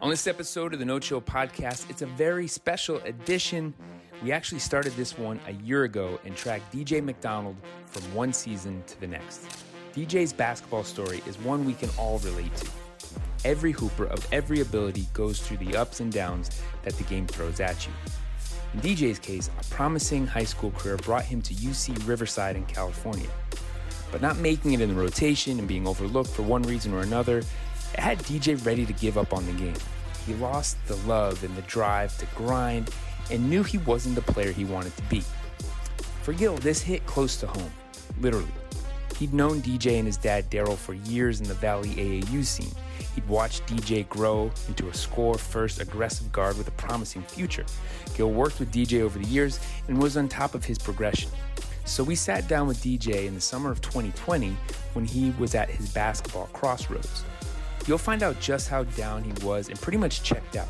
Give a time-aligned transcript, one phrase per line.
[0.00, 3.72] On this episode of the No Chill podcast, it's a very special edition.
[4.22, 7.56] We actually started this one a year ago and tracked DJ McDonald
[7.86, 9.46] from one season to the next.
[9.94, 12.68] DJ's basketball story is one we can all relate to.
[13.44, 16.50] Every hooper of every ability goes through the ups and downs
[16.82, 17.92] that the game throws at you.
[18.74, 23.28] In DJ's case, a promising high school career brought him to UC Riverside in California.
[24.10, 27.42] But not making it in the rotation and being overlooked for one reason or another,
[27.94, 29.76] it had DJ ready to give up on the game.
[30.26, 32.90] He lost the love and the drive to grind
[33.30, 35.22] and knew he wasn't the player he wanted to be.
[36.22, 37.72] For Gil, this hit close to home,
[38.20, 38.52] literally.
[39.18, 42.72] He'd known DJ and his dad Darryl for years in the Valley AAU scene.
[43.14, 47.64] He'd watched DJ grow into a score first aggressive guard with a promising future.
[48.16, 51.30] Gil worked with DJ over the years and was on top of his progression.
[51.84, 54.56] So we sat down with DJ in the summer of 2020
[54.94, 57.24] when he was at his basketball crossroads.
[57.86, 60.68] You'll find out just how down he was and pretty much checked out.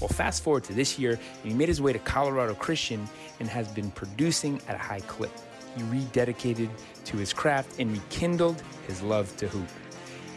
[0.00, 3.08] Well, fast forward to this year, and he made his way to Colorado Christian
[3.40, 5.30] and has been producing at a high clip.
[5.76, 6.68] He rededicated
[7.06, 9.68] to his craft and rekindled his love to hoop.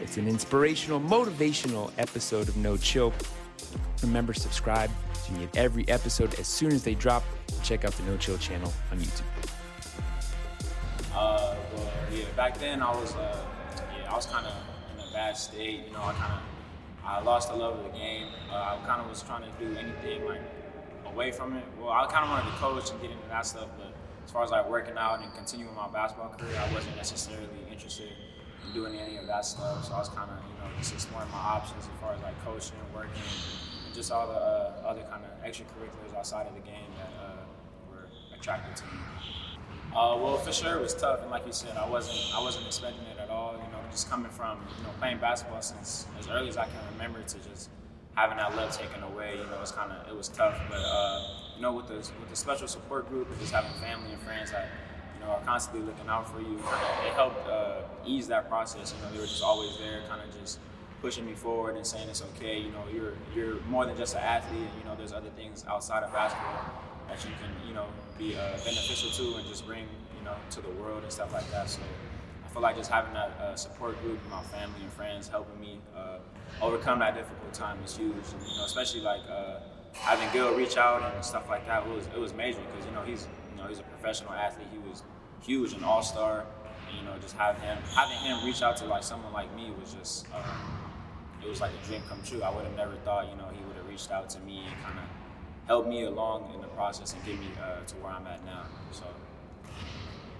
[0.01, 3.13] It's an inspirational, motivational episode of No Chill.
[4.01, 7.23] Remember, subscribe so you get every episode as soon as they drop.
[7.63, 9.23] Check out the No Chill channel on YouTube.
[11.13, 13.43] Uh, well, yeah, back then I was, uh,
[13.99, 14.53] yeah, I was kind of
[15.17, 15.81] bad state.
[15.87, 16.41] You know, I kind of,
[17.03, 18.27] I lost the love of the game.
[18.51, 20.41] Uh, I kind of was trying to do anything like
[21.11, 21.65] away from it.
[21.79, 23.91] Well, I kind of wanted to coach and get into that stuff, but
[24.23, 28.13] as far as like working out and continuing my basketball career, I wasn't necessarily interested
[28.63, 29.85] in doing any of that stuff.
[29.85, 32.37] So I was kind of, you know, just exploring my options as far as like
[32.45, 33.25] coaching, working,
[33.87, 37.41] and just all the uh, other kind of extracurriculars outside of the game that uh,
[37.89, 38.05] were
[38.37, 39.01] attracted to me.
[39.95, 42.67] Uh, well, for sure, it was tough, and like you said, I wasn't I wasn't
[42.67, 43.53] expecting it at all.
[43.53, 46.79] You know, just coming from you know playing basketball since as early as I can
[46.93, 47.69] remember to just
[48.15, 49.37] having that love taken away.
[49.37, 51.21] You know, it's kind of it was tough, but uh,
[51.55, 54.51] you know, with the with the special support group, and just having family and friends
[54.51, 54.69] that
[55.15, 56.57] you know are constantly looking out for you,
[57.05, 58.93] it helped uh, ease that process.
[58.95, 60.59] You know, they were just always there, kind of just
[61.01, 62.59] pushing me forward and saying it's okay.
[62.59, 64.61] You know, you're you're more than just an athlete.
[64.61, 66.65] And, you know, there's other things outside of basketball
[67.07, 67.85] that you can you know
[68.17, 69.85] be uh, beneficial to and just bring
[70.17, 71.69] you know to the world and stuff like that.
[71.69, 71.81] So
[72.57, 76.17] feel like just having that uh, support group, my family and friends helping me uh,
[76.59, 78.13] overcome that difficult time is huge.
[78.33, 79.59] And, you know, especially like uh,
[79.93, 82.91] having Gil reach out and stuff like that it was it was major because you
[82.93, 84.67] know he's you know he's a professional athlete.
[84.71, 85.03] He was
[85.43, 86.45] huge, an all star.
[86.97, 89.93] You know, just having him having him reach out to like someone like me was
[89.93, 90.81] just um,
[91.43, 92.41] it was like a dream come true.
[92.41, 94.83] I would have never thought you know he would have reached out to me and
[94.83, 95.05] kind of
[95.67, 98.63] helped me along in the process and get me uh, to where I'm at now.
[98.91, 99.05] So.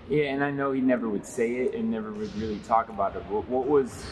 [0.09, 3.15] Yeah, and I know he never would say it and never would really talk about
[3.15, 3.23] it.
[3.25, 4.05] What, what was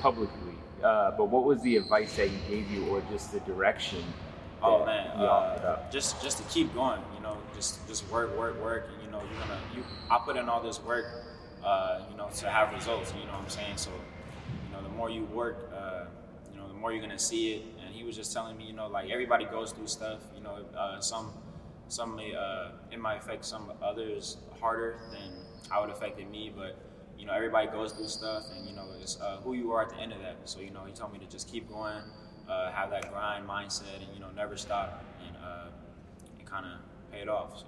[0.00, 0.54] publicly?
[0.82, 4.02] Uh, but what was the advice that he gave you, or just the direction?
[4.62, 7.00] Oh man, uh, just just to keep going.
[7.14, 8.88] You know, just just work, work, work.
[8.92, 9.82] And you know, you're gonna you.
[10.10, 11.06] I put in all this work.
[11.64, 13.12] Uh, you know, to have results.
[13.18, 13.76] You know what I'm saying?
[13.76, 16.04] So, you know, the more you work, uh,
[16.52, 17.62] you know, the more you're gonna see it.
[17.84, 20.20] And he was just telling me, you know, like everybody goes through stuff.
[20.36, 21.32] You know, uh, some
[21.88, 25.32] some may uh, it might affect some others harder than
[25.70, 26.78] how it affected me, but
[27.18, 29.90] you know everybody goes through stuff, and you know it's uh, who you are at
[29.90, 30.36] the end of that.
[30.44, 32.02] So you know he told me to just keep going,
[32.48, 35.68] uh, have that grind mindset, and you know never stop, and uh,
[36.38, 37.58] it kind of paid off.
[37.58, 37.66] So.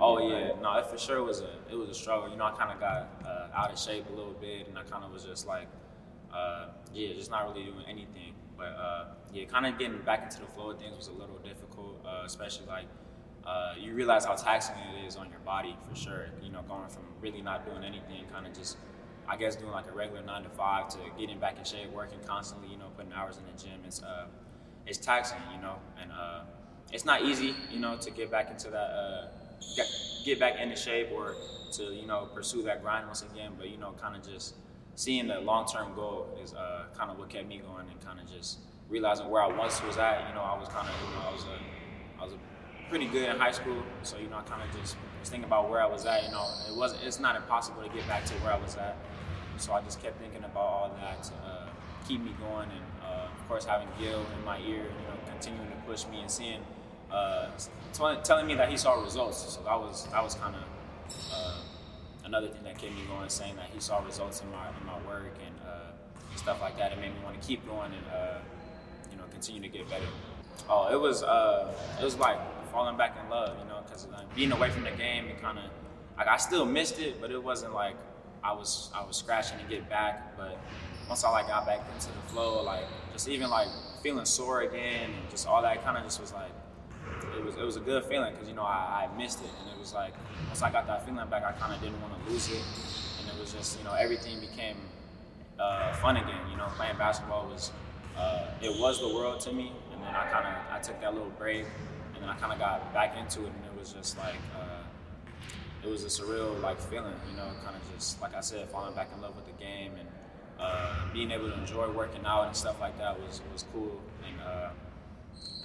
[0.00, 2.28] Oh yeah, no, it for sure was a it was a struggle.
[2.30, 4.82] You know, I kind of got uh, out of shape a little bit, and I
[4.82, 5.66] kind of was just like,
[6.32, 8.34] uh, yeah, just not really doing anything.
[8.56, 12.04] But yeah, kind of getting back into the flow of things was a little difficult,
[12.24, 12.86] especially like
[13.48, 16.26] uh, you realize how taxing it is on your body for sure.
[16.42, 18.76] You know, going from really not doing anything, kind of just,
[19.26, 22.18] I guess, doing like a regular nine to five to getting back in shape, working
[22.26, 22.68] constantly.
[22.68, 23.80] You know, putting hours in the gym.
[23.86, 24.26] It's uh,
[24.86, 25.38] it's taxing.
[25.54, 26.40] You know, and uh,
[26.92, 27.54] it's not easy.
[27.70, 29.28] You know, to get back into that, uh,
[29.76, 29.86] get,
[30.26, 31.34] get back into shape or
[31.72, 33.52] to you know pursue that grind once again.
[33.56, 34.56] But you know, kind of just
[34.94, 38.20] seeing the long term goal is uh, kind of what kept me going and kind
[38.20, 38.58] of just
[38.90, 40.28] realizing where I once was at.
[40.28, 42.47] You know, I was kind of you know I was a I was a
[42.88, 45.68] pretty good in high school, so you know I kind of just was thinking about
[45.68, 46.24] where I was at.
[46.24, 48.96] You know, it wasn't it's not impossible to get back to where I was at,
[49.56, 51.68] so I just kept thinking about all that to uh,
[52.06, 55.68] keep me going, and uh, of course having Gil in my ear, you know, continuing
[55.70, 56.60] to push me and seeing,
[57.10, 57.48] uh,
[57.92, 59.38] t- telling me that he saw results.
[59.54, 60.62] So that was that was kind of
[61.32, 61.60] uh,
[62.24, 64.98] another thing that kept me going, saying that he saw results in my in my
[65.08, 66.92] work and uh, stuff like that.
[66.92, 68.38] It made me want to keep going and uh,
[69.10, 70.06] you know continue to get better.
[70.68, 72.38] Oh, it was it was like
[72.78, 75.64] falling back in love, you know, because being away from the game, it kind of
[76.16, 77.96] like I still missed it, but it wasn't like
[78.44, 80.56] I I was I was scratching to get back, but
[81.08, 83.66] once I like got back into the flow, like just even like
[84.00, 86.52] feeling sore again and just all that kind of just was like
[87.36, 89.74] it was it was a good feeling because you know I, I missed it and
[89.74, 90.14] it was like
[90.46, 92.62] once I got that feeling back, I kind of didn't want to lose it,
[93.20, 94.76] and it was just you know everything became
[95.58, 96.42] uh, fun again.
[96.48, 97.72] You know, playing basketball was
[98.16, 101.12] uh, it was the world to me, and then I kind of I took that
[101.12, 101.64] little break,
[102.18, 104.82] and then I kind of got back into it, and it was just like uh,
[105.86, 107.14] it was a surreal like feeling.
[107.30, 109.92] You know, kind of just like I said, falling back in love with the game
[109.98, 110.08] and.
[110.58, 114.40] Uh, being able to enjoy working out and stuff like that was was cool, and
[114.40, 114.70] uh,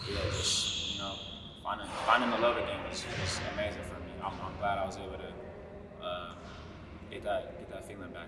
[0.08, 1.16] yeah, just you know,
[1.64, 4.14] finding finding the love again was, was amazing for me.
[4.24, 6.34] I'm, I'm glad I was able to uh,
[7.10, 8.28] get that get that feeling back.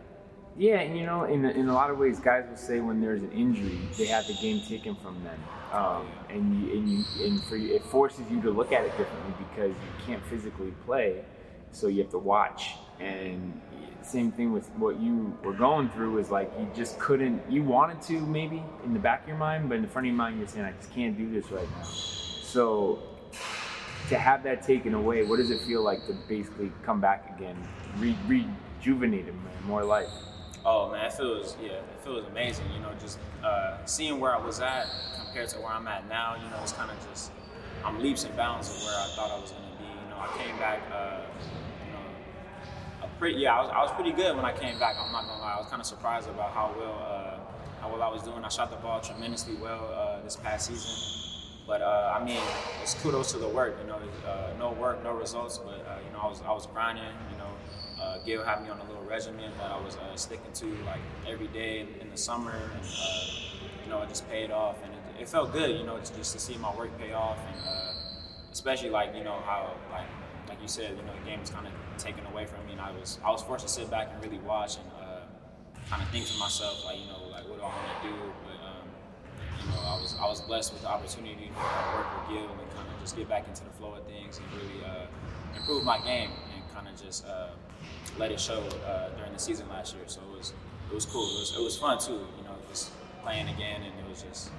[0.58, 3.22] Yeah, and you know, in in a lot of ways, guys will say when there's
[3.22, 5.44] an injury, they have the game taken from them,
[5.74, 8.98] um, and you, and you and for you, it forces you to look at it
[8.98, 11.26] differently because you can't physically play,
[11.74, 12.76] so you have to watch.
[13.02, 13.60] And
[14.02, 17.42] same thing with what you were going through is like you just couldn't.
[17.52, 20.10] You wanted to maybe in the back of your mind, but in the front of
[20.10, 21.84] your mind, you're saying I just can't do this right now.
[21.84, 23.00] So
[24.08, 27.58] to have that taken away, what does it feel like to basically come back again,
[27.98, 29.34] re- rejuvenated,
[29.66, 30.08] more life?
[30.66, 32.66] Oh man, it feels yeah, it feels amazing.
[32.74, 36.36] You know, just uh, seeing where I was at compared to where I'm at now.
[36.36, 37.32] You know, it's kind of just
[37.84, 39.86] I'm leaps and bounds of where I thought I was going to be.
[39.86, 40.82] You know, I came back.
[40.92, 41.22] Uh,
[41.86, 44.96] you know, pretty yeah, I was, I was pretty good when I came back.
[45.00, 47.38] I'm not gonna lie, I was kind of surprised about how well uh,
[47.82, 48.44] how well I was doing.
[48.44, 51.22] I shot the ball tremendously well uh, this past season.
[51.68, 52.42] But uh, I mean,
[52.82, 53.78] it's kudos to the work.
[53.82, 55.60] You know, uh, no work, no results.
[55.60, 57.04] But you know, I was I was grinding.
[57.32, 57.50] You know,
[58.02, 61.02] uh, Gil had me on a little regimen that I was uh, sticking to like
[61.28, 63.26] every day in the summer, and uh,
[63.84, 66.40] you know it just paid off, and it, it, felt good, you know, just to
[66.40, 67.94] see my work pay off, and uh,
[68.52, 70.08] especially like you know how like
[70.50, 72.82] like you said, you know, the game was kind of taken away from me, and
[72.82, 75.22] I was I was forced to sit back and really watch and uh,
[75.90, 78.16] kind of think to myself like you know like what do I want to do,
[78.44, 78.88] but um,
[79.62, 82.70] you know I was I was blessed with the opportunity to work with Gil and
[82.76, 85.06] kind of just get back into the flow of things and really uh,
[85.56, 87.26] improve my game and kind of just
[88.18, 90.04] let it show uh, during the season last year.
[90.08, 90.54] So it was
[90.90, 91.24] it was cool.
[91.24, 92.14] It was, it was fun too.
[92.14, 92.92] You know, just
[93.24, 94.50] playing again, and it was just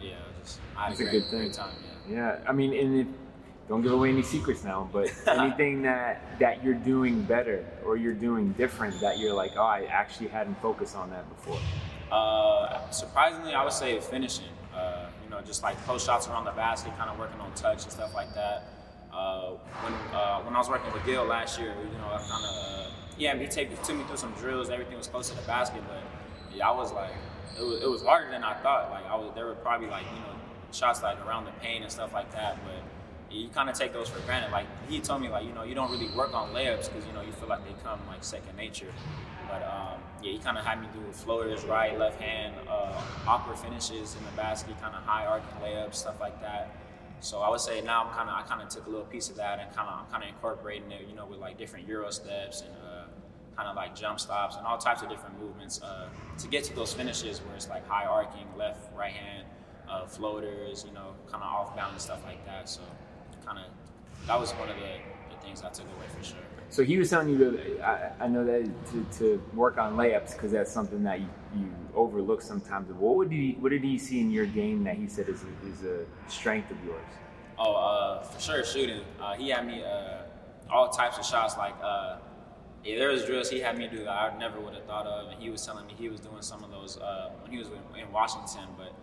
[0.00, 1.38] yeah, just I had a, great, good thing.
[1.40, 1.74] great time.
[2.08, 2.14] Yeah.
[2.16, 3.06] Yeah, I mean, and it,
[3.68, 8.14] don't give away any secrets now, but anything that that you're doing better or you're
[8.14, 11.58] doing different that you're like, oh, I actually hadn't focused on that before.
[12.10, 14.46] Uh, surprisingly, I would say finishing.
[14.74, 17.84] Uh, you know, just like close shots around the basket, kind of working on touch
[17.84, 18.79] and stuff like that.
[19.20, 19.50] Uh,
[19.82, 22.92] when uh, when I was working with Gil last year, you know, I kind of
[23.18, 24.70] yeah, he took me through some drills.
[24.70, 26.02] Everything was close to the basket, but
[26.56, 27.12] yeah, I was like,
[27.58, 28.90] it was, it was harder than I thought.
[28.90, 30.34] Like I was, there were probably like you know
[30.72, 32.82] shots like around the paint and stuff like that, but
[33.30, 34.52] you kind of take those for granted.
[34.52, 37.12] Like he told me, like you know, you don't really work on layups because you
[37.12, 38.92] know you feel like they come like second nature.
[39.50, 43.58] But um, yeah, he kind of had me do floaters, right, left hand, uh, awkward
[43.58, 46.74] finishes in the basket, kind of high arcing layups, stuff like that.
[47.20, 49.28] So I would say now I'm kind of I kind of took a little piece
[49.28, 51.86] of that and kind of I'm kind of incorporating it, you know, with like different
[51.86, 53.04] euro steps and uh,
[53.56, 56.08] kind of like jump stops and all types of different movements uh,
[56.38, 59.46] to get to those finishes where it's like high arcing, left, right hand,
[59.88, 62.68] uh, floaters, you know, kind of off balance stuff like that.
[62.68, 62.80] So
[63.44, 63.66] kind of
[64.26, 66.38] that was one of the, the things I took away for sure.
[66.70, 70.34] So he was telling you to, I, I know that to, to work on layups
[70.34, 72.88] because that's something that you, you overlook sometimes.
[72.92, 75.68] What would he, what did he see in your game that he said is a,
[75.68, 77.02] is a strength of yours?
[77.58, 79.00] Oh, uh, for sure, shooting.
[79.20, 80.22] Uh, he had me uh,
[80.70, 81.58] all types of shots.
[81.58, 82.18] Like, uh,
[82.84, 85.32] yeah, there was drills he had me do that I never would have thought of,
[85.32, 87.66] and he was telling me he was doing some of those uh, when he was
[87.66, 88.68] in, in Washington.
[88.78, 88.94] But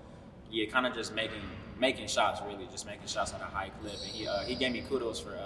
[0.49, 1.41] yeah, kind of just making
[1.77, 3.93] making shots, really, just making shots at a high clip.
[3.93, 5.37] And he uh, he gave me kudos for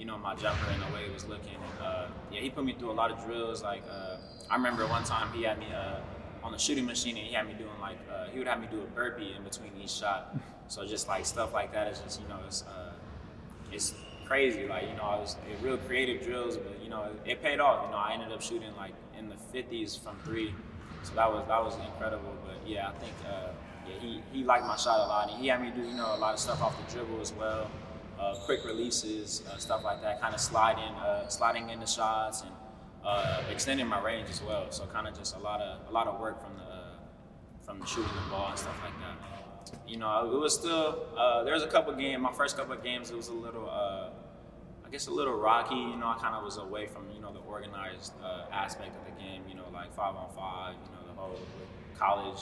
[0.00, 1.58] you know, my jumper and the way it was looking.
[1.78, 3.62] Uh, yeah, he put me through a lot of drills.
[3.62, 4.16] Like, uh,
[4.48, 6.00] I remember one time he had me uh,
[6.42, 8.66] on the shooting machine and he had me doing like, uh, he would have me
[8.70, 10.34] do a burpee in between each shot.
[10.70, 12.92] So just like stuff like that is just, you know, it's, uh,
[13.72, 13.92] it's
[14.24, 14.68] crazy.
[14.68, 17.86] Like, you know, I was real creative drills, but, you know, it, it paid off.
[17.86, 20.54] You know, I ended up shooting like in the 50s from three.
[21.02, 22.36] So that was, that was incredible.
[22.46, 23.48] But yeah, I think, uh,
[23.88, 25.28] yeah, he, he liked my shot a lot.
[25.32, 27.32] And he had me do, you know, a lot of stuff off the dribble as
[27.32, 27.68] well
[28.20, 32.50] uh, quick releases, uh, stuff like that, kind of sliding, uh, sliding into shots and
[33.04, 34.70] uh, extending my range as well.
[34.70, 37.84] So kind of just a lot of a lot of work from the uh, from
[37.86, 39.78] shooting the ball and stuff like that.
[39.88, 42.20] You know, it was still uh, there was a couple games.
[42.20, 43.68] My first couple of games, it was a little.
[43.70, 46.08] I guess a little rocky, you know.
[46.08, 48.12] I kind of was away from, you know, the organized
[48.50, 51.38] aspect of the game, you know, like five on five, you know, the whole
[51.96, 52.40] college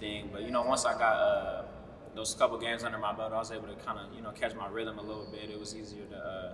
[0.00, 0.30] thing.
[0.32, 1.68] But you know, once I got
[2.14, 4.54] those couple games under my belt, I was able to kind of you know catch
[4.54, 5.50] my rhythm a little bit.
[5.50, 6.52] It was easier to uh,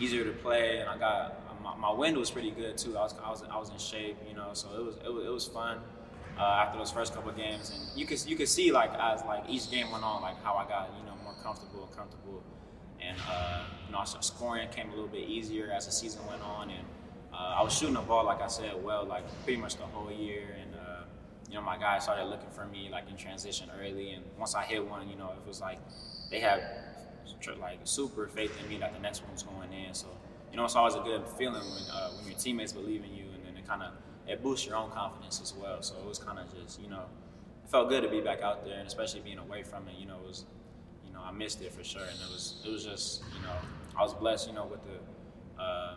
[0.00, 2.96] easier to play, and I got my, my wind was pretty good too.
[2.96, 5.26] I was, I was, I was in shape, you know, so it was, it was,
[5.26, 5.78] it was fun.
[6.38, 9.42] Uh, after those first couple games, and you could you could see like as like
[9.48, 12.44] each game went on, like how I got you know more comfortable and comfortable,
[13.00, 16.70] and uh, you know scoring came a little bit easier as the season went on,
[16.70, 16.86] and
[17.34, 20.12] uh, I was shooting the ball like I said well like pretty much the whole
[20.12, 20.67] year, and
[21.48, 24.64] you know my guys started looking for me like in transition early, and once I
[24.64, 25.78] hit one, you know it was like
[26.30, 26.62] they had
[27.60, 30.08] like super faith in me that the next one was going in, so
[30.50, 33.24] you know, it's always a good feeling when uh, when your teammates believe in you,
[33.34, 33.92] and then it kind of
[34.26, 35.82] it boosts your own confidence as well.
[35.82, 37.04] So it was kind of just you know,
[37.64, 39.94] it felt good to be back out there, and especially being away from it.
[39.98, 40.44] You know, it was
[41.06, 43.54] you know I missed it for sure, and it was it was just you know
[43.96, 45.96] I was blessed you know with the uh,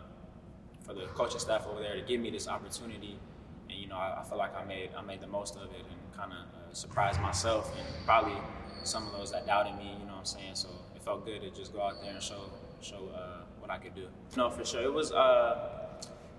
[0.84, 3.18] for the coaching staff over there to give me this opportunity,
[3.72, 5.84] and you know I, I feel like I made I made the most of it
[5.90, 8.36] and kind of uh, surprised myself and probably
[8.84, 9.96] some of those that doubted me.
[9.98, 10.54] You know what I'm saying?
[10.54, 12.50] So it felt good to just go out there and show
[12.80, 14.08] show uh, what I could do.
[14.36, 14.82] No, for sure.
[14.82, 15.68] It was, uh,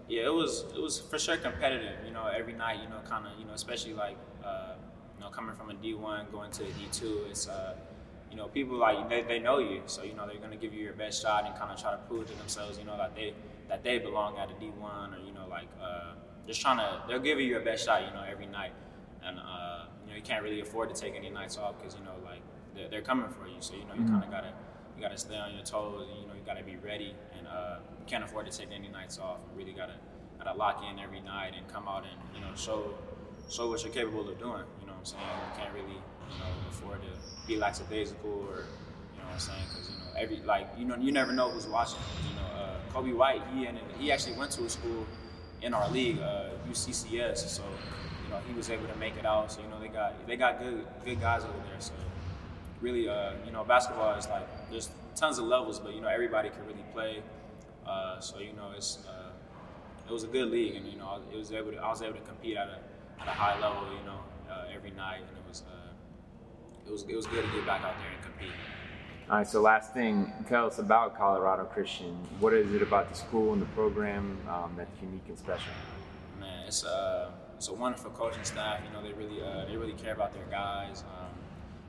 [0.08, 2.06] yeah, it was, it was for sure competitive.
[2.06, 4.74] You know, every night, you know, kind of, you know, especially like, uh,
[5.16, 7.76] you know, coming from a D1 going to a D2, it's, uh,
[8.30, 10.84] you know, people like they, they know you, so you know they're gonna give you
[10.84, 13.32] your best shot and kind of try to prove to themselves, you know, that they
[13.70, 16.14] that they belong at a D1 or you know, like uh,
[16.48, 18.74] just trying to they'll give you your best shot, you know, every night,
[19.24, 22.04] and uh, you know you can't really afford to take any nights off because you
[22.04, 22.42] know like
[22.76, 24.14] they're, they're, coming for you, so you know you mm-hmm.
[24.14, 24.54] kind of gotta
[24.96, 26.08] you got to stay on your toes.
[26.10, 28.70] And, you know, you got to be ready, and uh, you can't afford to take
[28.72, 29.40] any nights off.
[29.52, 29.96] You really got to
[30.38, 32.94] got to lock in every night and come out and you know show
[33.50, 34.64] show what you're capable of doing.
[34.82, 35.24] You know what I'm saying?
[35.24, 38.66] You can't really you know afford to be lackadaisical or
[39.14, 41.50] you know what I'm saying because you know every like you know you never know
[41.50, 42.00] who's watching.
[42.30, 45.06] You know, uh, Coby White he ended, he actually went to a school
[45.64, 47.64] in our league, uh, UCCS, so
[48.24, 49.52] you know he was able to make it out.
[49.52, 51.80] So you know they got they got good good guys over there.
[51.80, 51.94] So
[52.82, 56.50] really, uh, you know, basketball is like there's tons of levels, but you know everybody
[56.50, 57.24] can really play.
[57.88, 59.32] Uh, so you know it's uh,
[60.08, 62.16] it was a good league, and you know it was able to, I was able
[62.16, 62.80] to compete at a
[63.22, 64.20] at a high level, you know,
[64.52, 67.82] uh, every night, and it was uh, it was it was good to get back
[67.82, 68.52] out there and compete.
[69.30, 69.48] All right.
[69.48, 72.14] So last thing, tell us about Colorado Christian.
[72.40, 75.72] What is it about the school and the program um, that's unique and special?
[76.42, 78.82] Man, it's uh, it's a wonderful coaching staff.
[78.86, 81.04] You know, they really uh, they really care about their guys.
[81.04, 81.30] Um,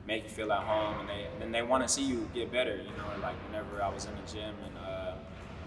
[0.07, 2.77] make you feel at home, and they and they want to see you get better.
[2.77, 5.15] You know, like whenever I was in the gym and uh,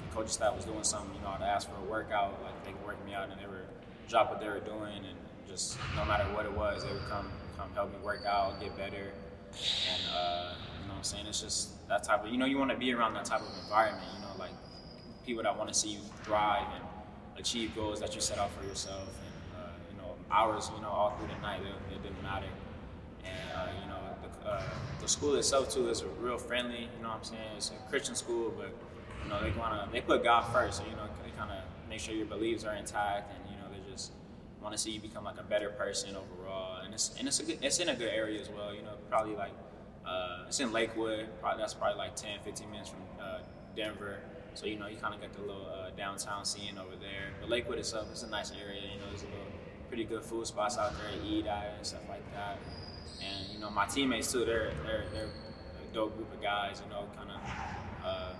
[0.09, 2.73] the coaching staff was doing something, you know, I'd ask for a workout, like they
[2.87, 3.69] work me out, and they would
[4.09, 7.31] drop what they were doing, and just no matter what it was, they would come
[7.59, 9.13] come help me work out, get better,
[9.53, 10.55] and uh,
[10.99, 13.25] I'm saying it's just that type of you know you want to be around that
[13.25, 14.05] type of environment.
[14.17, 14.50] You know, like
[15.25, 16.85] people that want to see you thrive and
[17.38, 20.88] achieve goals that you set out for yourself, and uh, you know, hours, you know,
[20.88, 22.49] all through the night, it, it didn't matter,
[23.25, 23.99] and uh, you know
[24.45, 24.62] uh,
[25.00, 26.88] the school itself too is real friendly.
[26.97, 27.50] You know what I'm saying?
[27.57, 28.75] It's a Christian school, but
[29.23, 30.78] you know they wanna they put God first.
[30.78, 33.69] So you know they kind of make sure your beliefs are intact, and you know
[33.71, 34.11] they just
[34.61, 36.81] want to see you become like a better person overall.
[36.85, 38.75] And it's and it's a good, it's in a good area as well.
[38.75, 39.52] You know, probably like
[40.09, 41.29] uh, it's in Lakewood.
[41.41, 43.38] Probably, that's probably like 10, 15 minutes from uh,
[43.77, 44.19] Denver.
[44.55, 47.35] So you know you kind of get the little uh, downtown scene over there.
[47.41, 48.81] But Lakewood itself is a nice area.
[48.81, 49.53] You know, there's a little
[49.88, 52.59] pretty good food spots out there eat at and stuff like that
[53.21, 54.45] and you know my teammates too.
[54.45, 56.83] They're they're they're a dope group of guys.
[56.85, 57.41] You know, kind of
[58.05, 58.33] uh,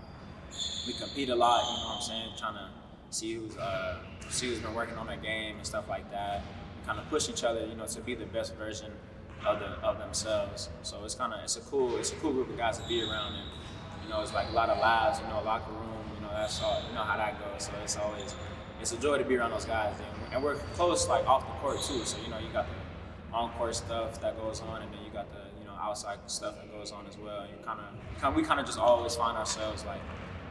[0.87, 1.65] we compete a lot.
[1.65, 2.29] You know what I'm saying?
[2.37, 2.69] Trying to
[3.11, 3.99] see who's uh,
[4.29, 6.43] see who's been working on their game and stuff like that.
[6.87, 7.67] Kind of push each other.
[7.67, 8.93] You know, to be the best version
[9.47, 10.69] of the of themselves.
[10.83, 13.03] So it's kind of it's a cool it's a cool group of guys to be
[13.03, 13.49] around and.
[14.05, 16.63] You know, it's like a lot of lives, you know, locker room, you know, that's
[16.63, 17.67] all, you know how that goes.
[17.67, 18.35] So it's always,
[18.81, 19.95] it's a joy to be around those guys.
[20.33, 22.03] And we're close, like, off the court, too.
[22.07, 22.75] So, you know, you got the
[23.33, 26.71] on-court stuff that goes on, and then you got the you know outside stuff that
[26.73, 27.43] goes on as well.
[27.43, 30.01] And you kind of we kind of just always find ourselves like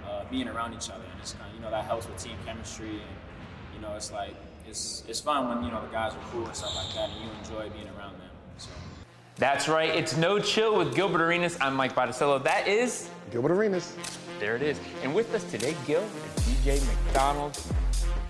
[0.07, 2.37] uh, being around each other, and it's kind of you know that helps with team
[2.45, 3.15] chemistry, and
[3.75, 4.35] you know it's like
[4.67, 7.23] it's it's fun when you know the guys are cool and stuff like that, and
[7.23, 8.06] you enjoy being around.
[9.39, 9.95] That's right.
[9.95, 11.59] It's No Chill with Gilbert Arenas.
[11.61, 12.39] I'm Mike Botticello.
[12.39, 13.95] That is Gilbert Arenas.
[14.39, 14.79] There it is.
[15.03, 17.61] And with us today, Gil and DJ McDonald.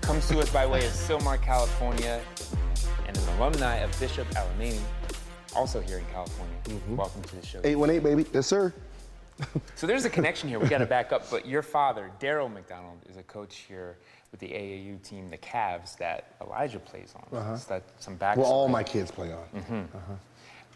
[0.02, 2.20] Comes to us by way of Sylmar, California
[3.06, 4.78] and an alumni of Bishop Alemany,
[5.56, 6.54] also here in California.
[6.64, 6.96] Mm-hmm.
[6.96, 7.60] Welcome to the show.
[7.64, 8.28] 818, baby.
[8.34, 8.74] Yes, sir.
[9.76, 10.58] so there's a connection here.
[10.58, 11.30] We got to back up.
[11.30, 13.96] But your father, Darryl McDonald, is a coach here
[14.30, 17.38] with the AAU team, the Cavs, that Elijah plays on.
[17.38, 17.56] Uh-huh.
[17.56, 18.36] So some back.
[18.36, 19.44] Well, all my kids play on.
[19.54, 19.96] Mm-hmm.
[19.96, 20.14] Uh-huh.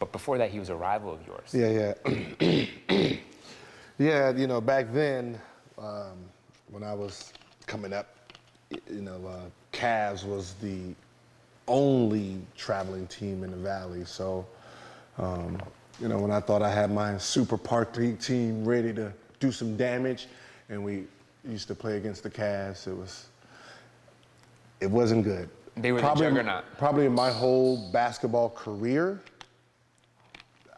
[0.02, 1.54] But before that, he was a rival of yours.
[1.54, 1.94] Yeah,
[2.40, 3.12] yeah.
[3.98, 5.40] yeah, you know, back then,
[5.78, 6.18] um,
[6.72, 7.32] when I was
[7.68, 8.08] coming up,
[8.70, 9.42] you know, uh,
[9.72, 10.96] Cavs was the
[11.68, 14.04] only traveling team in the Valley.
[14.04, 14.44] So,
[15.18, 15.62] um,
[16.00, 19.76] you know, when I thought I had my super park team ready to do some
[19.76, 20.26] damage,
[20.68, 21.04] and we
[21.48, 23.26] used to play against the Cavs, it was
[24.80, 25.48] it wasn't good.
[25.76, 26.64] They were probably, the juggernaut.
[26.76, 29.20] Probably in my whole basketball career,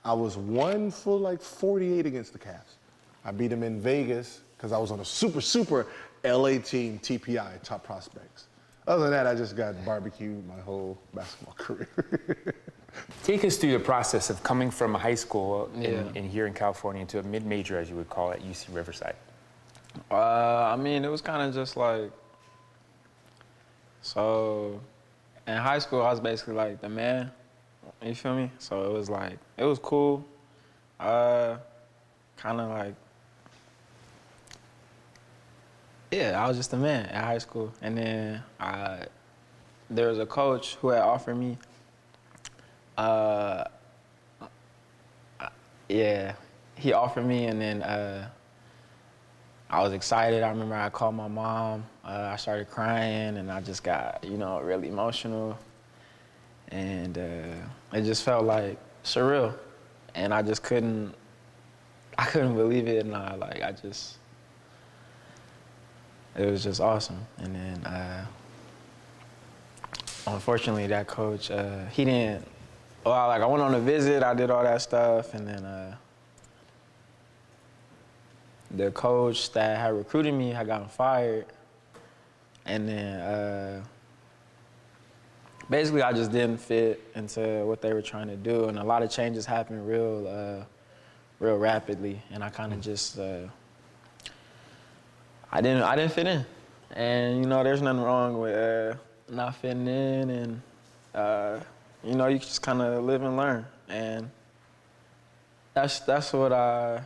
[0.05, 2.77] I was one for like 48 against the Cavs.
[3.25, 5.87] I beat them in Vegas because I was on a super, super
[6.25, 8.47] LA team, TPI, top prospects.
[8.87, 11.89] Other than that, I just got barbecued my whole basketball career.
[13.23, 16.03] Take us through the process of coming from a high school in, Yeah.
[16.15, 19.17] in here in California to a mid-major, as you would call it, UC Riverside.
[20.11, 22.11] Uh, I mean, it was kind of just like.
[24.03, 24.81] So,
[25.47, 27.31] in high school, I was basically like the man.
[28.03, 28.51] You feel me?
[28.59, 30.25] So it was like it was cool.
[30.99, 31.57] Uh,
[32.37, 32.95] kind of like.
[36.11, 39.07] Yeah, I was just a man at high school, and then I,
[39.91, 41.59] there was a coach who had offered me.
[42.97, 43.65] Uh,
[45.89, 46.35] yeah,
[46.77, 47.83] he offered me, and then.
[47.83, 48.29] Uh,
[49.75, 50.45] I was excited.
[50.45, 51.85] I remember I called my mom.
[52.05, 55.59] Uh, I started crying, and I just got, you know, really emotional.
[56.75, 59.55] And uh, it just felt like surreal,
[60.15, 61.15] and I just couldn't,
[62.19, 63.07] I couldn't believe it.
[63.07, 64.17] And I like, I just,
[66.37, 67.25] it was just awesome.
[67.39, 68.27] And then, uh,
[70.27, 72.47] unfortunately, that coach, uh, he didn't.
[73.05, 75.65] Well, like I went on a visit, I did all that stuff, and then.
[75.65, 75.97] Uh,
[78.77, 81.47] the coach that had recruited me had gotten fired.
[82.67, 83.85] And then uh,
[85.75, 88.67] basically I just didn't fit into what they were trying to do.
[88.67, 90.65] And a lot of changes happened real, uh,
[91.41, 92.23] real rapidly.
[92.31, 93.49] And I kind of just, uh,
[95.51, 96.47] I didn't, I didn't fit in.
[96.93, 98.97] And you know, there's nothing wrong with uh,
[99.29, 100.31] not fitting in.
[100.31, 100.63] And
[101.13, 101.59] uh,
[102.05, 103.67] you know, you just kind of live and learn.
[103.89, 104.31] And
[105.73, 107.03] that's that's what I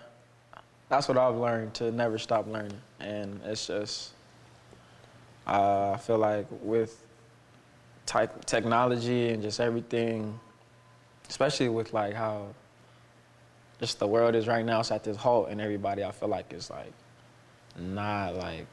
[0.91, 2.83] that's what I've learned to never stop learning.
[3.01, 4.13] And it's just,
[5.47, 7.08] uh, I feel like with
[8.09, 10.41] ty- technology and just everything,
[11.29, 12.47] especially with like how
[13.79, 16.53] just the world is right now, it's at this halt, and everybody I feel like
[16.53, 16.93] is like
[17.79, 18.67] not like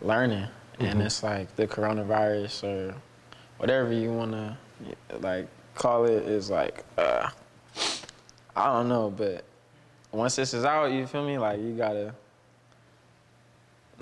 [0.00, 0.48] learning.
[0.80, 2.94] And it's like the coronavirus or
[3.58, 4.58] whatever you wanna
[5.20, 7.28] like call it is like, uh,
[8.56, 9.44] I don't know, but
[10.10, 11.38] once this is out, you feel me?
[11.38, 12.14] Like you gotta,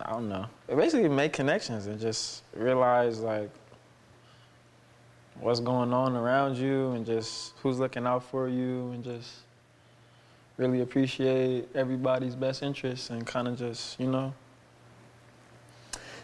[0.05, 0.47] I don't know.
[0.69, 3.51] It basically, make connections and just realize like
[5.41, 9.31] what's going on around you and just who's looking out for you and just
[10.57, 14.35] really appreciate everybody's best interests and kind of just you know.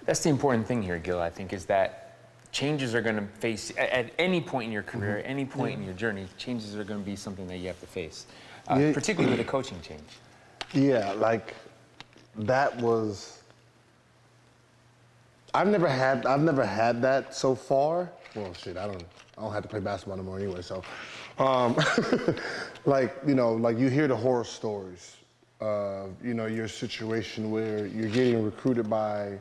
[0.05, 2.17] That's the important thing here, Gil, I think, is that
[2.51, 5.85] changes are going to face, at, at any point in your career, any point in
[5.85, 8.27] your journey, changes are going to be something that you have to face,
[8.69, 8.93] uh, Yeah.
[8.93, 10.01] particularly with a coaching change.
[10.73, 11.55] Yeah, like
[12.37, 13.38] that was.
[15.55, 16.27] I've never had.
[16.27, 18.11] I've never had that so far.
[18.35, 19.05] Well, shit, I don't.
[19.37, 20.63] I don't have to play basketball no more anyway.
[20.63, 20.83] So,
[21.39, 21.77] um,
[22.85, 25.17] like you know, like you hear the horror stories
[25.61, 29.39] of you know your situation where you're getting recruited by,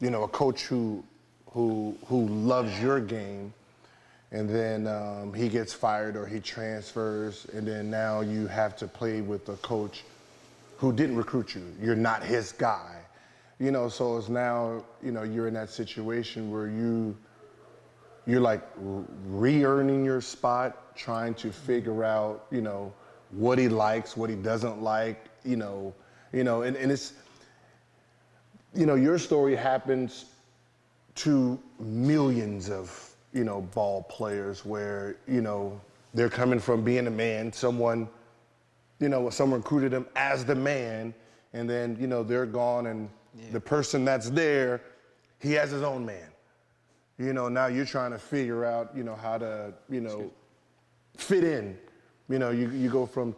[0.00, 1.02] you know, a coach who,
[1.50, 3.52] who who loves your game,
[4.30, 8.86] and then um, he gets fired or he transfers, and then now you have to
[8.86, 10.04] play with a coach
[10.76, 11.62] who didn't recruit you.
[11.80, 12.97] You're not his guy.
[13.58, 17.16] You know, so it's now, you know, you're in that situation where you
[18.26, 22.92] you're like re-earning your spot, trying to figure out, you know,
[23.30, 25.94] what he likes, what he doesn't like, you know,
[26.32, 27.14] you know, and, and it's
[28.74, 30.26] you know, your story happens
[31.16, 35.80] to millions of, you know, ball players where, you know,
[36.14, 38.08] they're coming from being a man, someone
[39.00, 41.14] you know, someone recruited them as the man,
[41.52, 43.08] and then, you know, they're gone, and
[43.52, 44.80] the person that's there,
[45.40, 46.28] he has his own man.
[47.18, 50.30] You know, now you're trying to figure out, you know, how to, you know,
[51.16, 51.76] fit in.
[52.28, 53.34] You know, you, you go from,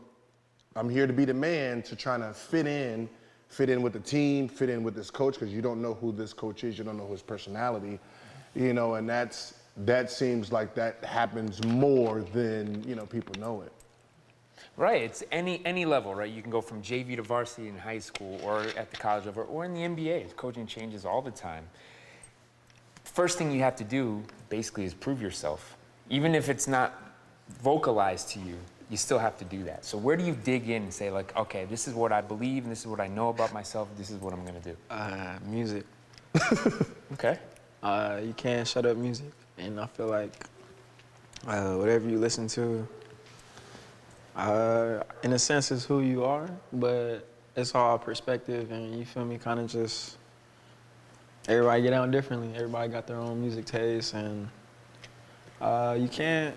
[0.77, 3.09] I'm here to be the man, to trying to fit in,
[3.49, 6.13] fit in with the team, fit in with this coach, because you don't know who
[6.13, 7.99] this coach is, you don't know his personality,
[8.55, 13.63] you know, and that's, that seems like that happens more than, you know, people know
[13.63, 13.73] it.
[14.81, 16.33] Right, it's any any level, right?
[16.33, 19.47] You can go from JV to varsity in high school or at the college level
[19.51, 20.35] or in the NBA.
[20.37, 21.69] Coaching changes all the time.
[23.05, 25.77] First thing you have to do basically is prove yourself.
[26.09, 26.95] Even if it's not
[27.63, 28.57] vocalized to you,
[28.89, 29.85] you still have to do that.
[29.85, 32.63] So where do you dig in and say like, okay, this is what I believe
[32.63, 34.77] and this is what I know about myself, this is what I'm gonna do?
[34.89, 35.85] Uh, music.
[37.13, 37.39] Okay.
[37.83, 40.33] Uh, you can't shut up music, and I feel like
[41.47, 42.87] uh, whatever you listen to,
[44.41, 46.49] uh, in a sense, it's who you are.
[46.73, 47.27] But
[47.57, 50.17] it's all perspective, and you feel me, kind of just
[51.49, 52.51] everybody get down differently.
[52.55, 54.49] Everybody got their own music taste, and
[55.61, 56.57] uh, you can't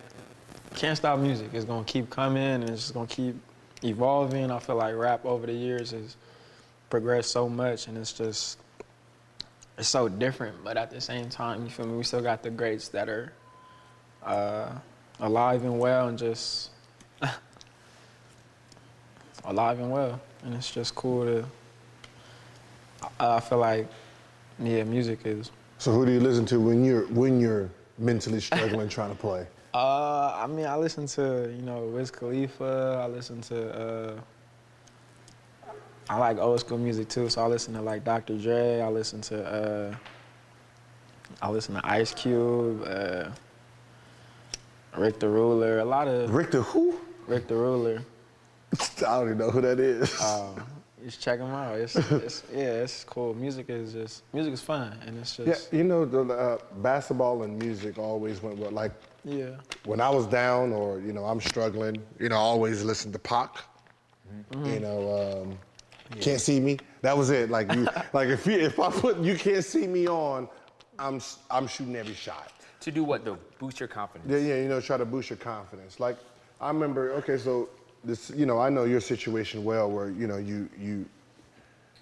[0.75, 1.49] can't stop music.
[1.53, 3.35] It's gonna keep coming, and it's just gonna keep
[3.83, 4.49] evolving.
[4.49, 6.15] I feel like rap over the years has
[6.89, 8.59] progressed so much, and it's just
[9.77, 10.63] it's so different.
[10.63, 11.97] But at the same time, you feel me?
[11.97, 13.33] We still got the greats that are
[14.23, 14.71] uh,
[15.19, 16.69] alive and well, and just
[19.45, 21.45] alive and well, and it's just cool to.
[23.19, 23.87] I feel like,
[24.59, 25.51] yeah, music is.
[25.77, 29.45] So who do you listen to when you're when you're mentally struggling trying to play?
[29.73, 33.01] Uh, I mean, I listen to you know Wiz Khalifa.
[33.03, 33.73] I listen to.
[33.73, 34.21] Uh,
[36.07, 38.37] I like old school music too, so I listen to like Dr.
[38.37, 38.81] Dre.
[38.81, 39.43] I listen to.
[39.43, 39.95] Uh,
[41.41, 43.29] I listen to Ice Cube, uh,
[44.95, 45.79] Rick the Ruler.
[45.79, 46.99] A lot of Rick the who?
[47.25, 48.03] Rick the Ruler.
[49.07, 50.21] I don't even know who that is.
[50.21, 50.63] Um,
[51.03, 51.77] just check them out.
[51.77, 53.33] It's, it's yeah, it's cool.
[53.33, 57.43] Music is just music is fun, and it's just yeah, you know, the uh, basketball
[57.43, 58.71] and music always went well.
[58.71, 58.91] Like
[59.25, 59.57] yeah.
[59.85, 63.19] when I was down or you know I'm struggling, you know, I always listen to
[63.19, 63.57] Pac.
[64.51, 64.65] Mm-hmm.
[64.65, 65.59] You know, um,
[66.19, 66.79] can't see me.
[67.01, 67.49] That was it.
[67.49, 70.47] Like you, like if you, if I put you can't see me on,
[70.97, 72.51] I'm s- I'm shooting every shot.
[72.81, 73.37] To do what though?
[73.59, 74.31] Boost your confidence.
[74.31, 75.99] Yeah, yeah, you know, try to boost your confidence.
[75.99, 76.17] Like
[76.61, 77.69] I remember, okay, so
[78.03, 81.05] this, you know, I know your situation well, where you know you you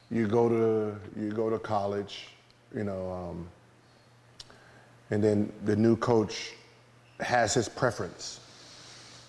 [0.10, 2.28] you go to you go to college,
[2.76, 3.48] you know, um,
[5.12, 6.52] and then the new coach
[7.20, 8.40] has his preference,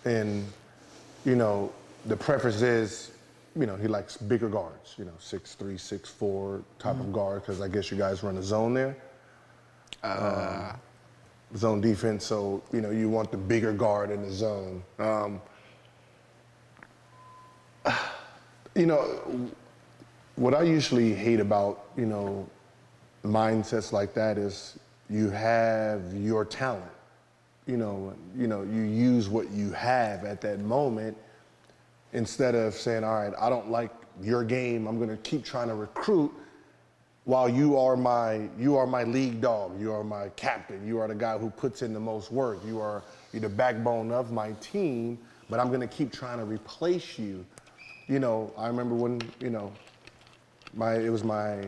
[0.05, 0.47] and
[1.25, 1.73] you know
[2.07, 3.13] the preference is,
[3.55, 7.43] you know, he likes bigger guards, you know, six three, six four type of guard,
[7.43, 8.97] because I guess you guys run a zone there.
[11.55, 14.83] Zone defense, so you know you want the bigger guard in the zone.
[14.99, 15.41] Um,
[18.75, 19.51] you know,
[20.37, 22.49] what I usually hate about you know
[23.25, 24.79] mindsets like that is
[25.11, 26.85] you have your talent.
[27.67, 31.17] You know, you know, you use what you have at that moment
[32.13, 33.91] instead of saying, "All right, I don't like
[34.21, 34.87] your game.
[34.87, 36.33] I'm going to keep trying to recruit."
[37.25, 41.07] while you are my you are my league dog you are my captain you are
[41.07, 44.53] the guy who puts in the most work you are you're the backbone of my
[44.55, 45.17] team
[45.49, 47.45] but i'm going to keep trying to replace you
[48.09, 49.73] you know i remember when you know
[50.75, 51.65] my it was my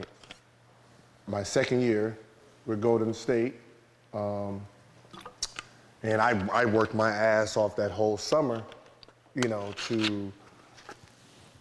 [1.27, 2.19] my second year
[2.67, 3.55] with golden state
[4.13, 4.61] um,
[6.03, 8.63] and I, I worked my ass off that whole summer
[9.35, 10.33] you know to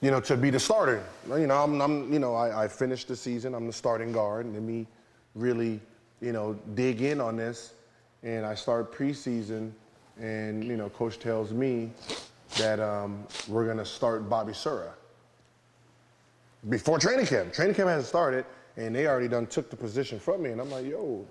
[0.03, 1.01] you know, to be the starter.
[1.29, 3.55] You know, I'm, I'm you know, I, I finished the season.
[3.55, 4.85] I'm the starting guard, and let me
[5.33, 5.79] really,
[6.19, 7.73] you know, dig in on this.
[8.21, 9.71] And I start preseason,
[10.19, 11.91] and you know, coach tells me
[12.57, 14.93] that um, we're gonna start Bobby Sura
[16.69, 17.53] before training camp.
[17.53, 18.45] Training camp hasn't started,
[18.77, 20.51] and they already done took the position from me.
[20.51, 21.25] And I'm like, yo,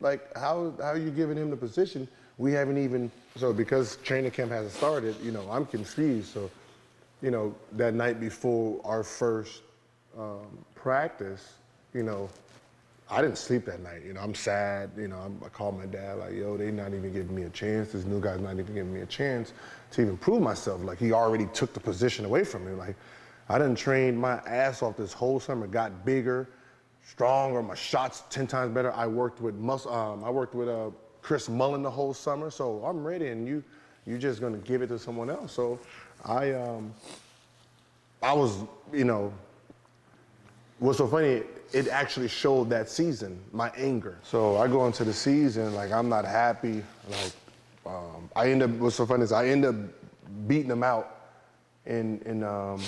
[0.00, 2.08] like how how are you giving him the position?
[2.36, 5.16] We haven't even so because training camp hasn't started.
[5.22, 6.32] You know, I'm confused.
[6.32, 6.50] So
[7.22, 9.62] you know, that night before our first
[10.18, 11.54] um, practice,
[11.94, 12.28] you know,
[13.10, 14.02] I didn't sleep that night.
[14.04, 14.90] You know, I'm sad.
[14.96, 17.50] You know, I'm, I called my dad like, yo, they not even giving me a
[17.50, 17.92] chance.
[17.92, 19.52] This new guy's not even giving me a chance
[19.92, 20.82] to even prove myself.
[20.82, 22.72] Like he already took the position away from me.
[22.72, 22.96] Like
[23.48, 26.48] I didn't train my ass off this whole summer, got bigger,
[27.02, 27.62] stronger.
[27.62, 28.92] My shots ten times better.
[28.94, 30.90] I worked with mus- um, I worked with uh,
[31.20, 33.28] Chris Mullin the whole summer, so I'm ready.
[33.28, 33.62] And you,
[34.06, 35.52] you're just gonna give it to someone else.
[35.52, 35.78] So
[36.24, 36.94] I, um,
[38.22, 38.64] I was,
[38.94, 39.30] you know,
[40.78, 44.18] what's so funny, it actually showed that season, my anger.
[44.22, 46.82] So I go into the season, like, I'm not happy.
[47.10, 47.32] Like,
[47.86, 49.74] um, I end up, what's so funny is I end up
[50.46, 51.16] beating them out
[51.86, 52.80] in, in, um,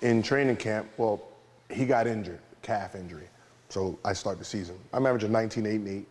[0.00, 0.88] in training camp.
[0.96, 1.22] Well,
[1.70, 3.28] he got injured, calf injury.
[3.68, 4.76] So I start the season.
[4.92, 6.06] I'm averaging 19, 8, and 8.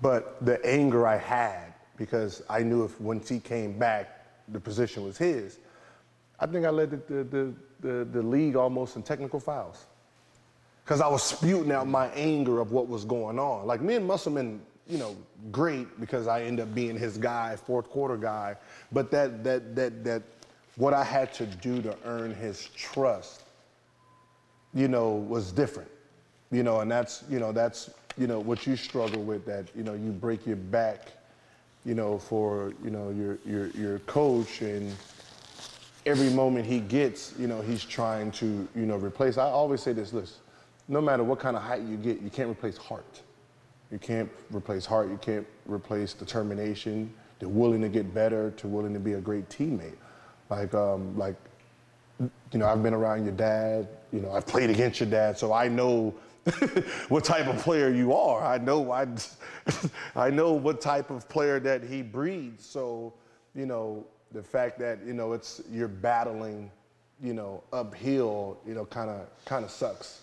[0.00, 5.04] But the anger I had, because I knew if once he came back, the position
[5.04, 5.58] was his,
[6.40, 9.86] I think I led the, the, the, the, the league almost in technical fouls.
[10.84, 13.66] Because I was spewing out my anger of what was going on.
[13.66, 15.14] Like me and Musselman, you know,
[15.52, 18.56] great because I end up being his guy, fourth quarter guy.
[18.90, 20.22] But that that that that
[20.76, 23.42] what I had to do to earn his trust,
[24.72, 25.90] you know, was different.
[26.50, 29.82] You know, and that's, you know, that's, you know, what you struggle with that, you
[29.82, 31.08] know, you break your back,
[31.84, 34.94] you know, for, you know, your your your coach and
[36.08, 39.36] every moment he gets, you know, he's trying to, you know, replace.
[39.36, 40.38] I always say this, listen,
[40.88, 43.20] no matter what kind of height you get, you can't replace heart.
[43.92, 48.94] You can't replace heart, you can't replace determination, the willing to get better, to willing
[48.94, 49.96] to be a great teammate.
[50.48, 51.36] Like, um, like
[52.18, 53.88] you know, I've been around your dad.
[54.12, 56.14] You know, I've played against your dad, so I know
[57.08, 58.42] what type of player you are.
[58.42, 59.06] I know I,
[60.16, 62.64] I know what type of player that he breeds.
[62.64, 63.12] So,
[63.54, 66.70] you know, the fact that you know it's you're battling,
[67.22, 70.20] you know, uphill, you know, kind of kind of sucks,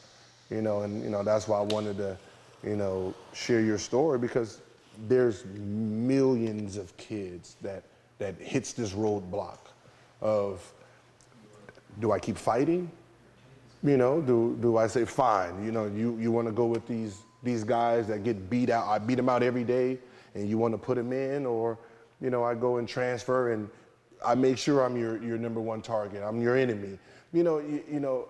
[0.50, 2.18] you know, and you know that's why I wanted to,
[2.64, 4.62] you know, share your story because
[5.08, 7.84] there's millions of kids that
[8.20, 9.58] that hits this roadblock
[10.22, 10.72] of
[12.00, 12.92] do I keep fighting?
[13.84, 15.64] You know, do do I say fine?
[15.64, 18.88] You know, you you want to go with these these guys that get beat out.
[18.88, 20.00] I beat them out every day,
[20.34, 21.78] and you want to put them in, or
[22.22, 23.70] you know, I go and transfer and
[24.26, 26.24] I make sure I'm your your number one target.
[26.24, 26.98] I'm your enemy.
[27.32, 28.28] You know, you, you know,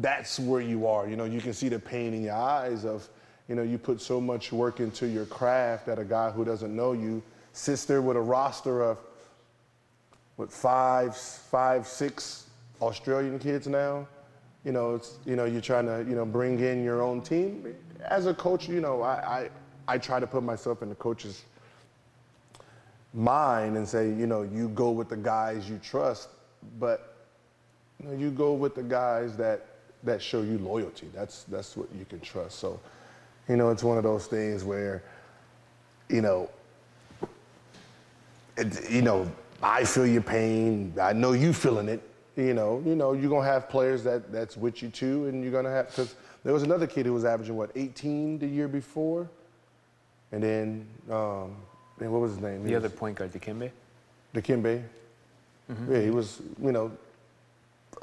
[0.00, 1.08] that's where you are.
[1.08, 3.08] You know, you can see the pain in your eyes of,
[3.48, 6.74] you know, you put so much work into your craft that a guy who doesn't
[6.74, 8.98] know you sits there with a roster of
[10.36, 12.46] what five, five, six
[12.80, 14.06] Australian kids now.
[14.64, 17.74] You know, it's you know you're trying to you know bring in your own team.
[18.04, 19.48] As a coach, you know I
[19.88, 21.44] I, I try to put myself in the coach's
[23.16, 26.28] mind and say you know you go with the guys you trust,
[26.78, 27.16] but
[28.00, 29.66] you know you go with the guys that
[30.04, 31.08] that show you loyalty.
[31.14, 32.58] That's that's what you can trust.
[32.58, 32.80] So,
[33.48, 35.02] you know, it's one of those things where,
[36.08, 36.48] you know,
[38.56, 39.30] it, you know,
[39.62, 40.94] I feel your pain.
[41.00, 42.02] I know you feeling it.
[42.36, 45.52] You know, you know, you're gonna have players that that's with you too, and you're
[45.52, 49.28] gonna have because there was another kid who was averaging what 18 the year before,
[50.32, 51.56] and then um,
[52.00, 52.64] and what was his name?
[52.64, 53.70] The other point guard, Dikembe.
[54.34, 54.82] Dikembe.
[55.70, 55.92] Mm-hmm.
[55.92, 56.92] Yeah, he was you know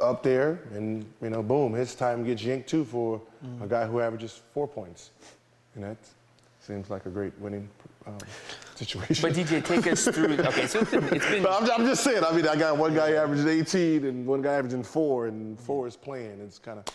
[0.01, 3.63] up there, and you know, boom, his time gets yanked too for mm-hmm.
[3.63, 5.11] a guy who averages four points,
[5.75, 5.97] and that
[6.59, 7.69] seems like a great winning
[8.07, 8.17] um,
[8.75, 9.21] situation.
[9.21, 10.33] But DJ, take us through.
[10.43, 11.03] Okay, so it's been.
[11.05, 12.23] It's been I'm, I'm, just saying.
[12.23, 15.87] I mean, I got one guy averaging 18 and one guy averaging four, and four
[15.87, 16.41] is playing.
[16.41, 16.85] It's kind of.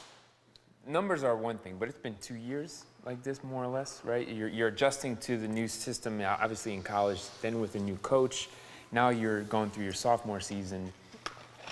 [0.86, 4.28] Numbers are one thing, but it's been two years like this, more or less, right?
[4.28, 8.48] You're, you're adjusting to the new system, obviously in college, then with a new coach.
[8.92, 10.92] Now you're going through your sophomore season.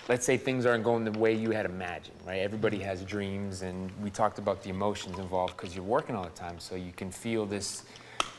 [0.09, 2.41] Let's say things aren't going the way you had imagined, right?
[2.41, 6.31] Everybody has dreams, and we talked about the emotions involved because you're working all the
[6.31, 7.85] time, so you can feel this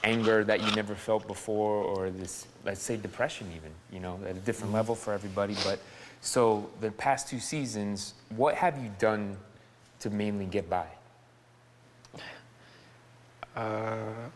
[0.04, 4.36] anger that you never felt before or this let's say depression even you know at
[4.36, 4.76] a different mm-hmm.
[4.76, 5.80] level for everybody but
[6.22, 9.36] so the past two seasons what have you done
[10.00, 10.86] to mainly get by
[13.58, 14.30] uh,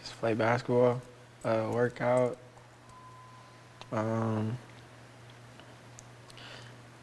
[0.00, 1.00] just play basketball
[1.44, 2.36] uh, work out
[3.92, 4.56] um,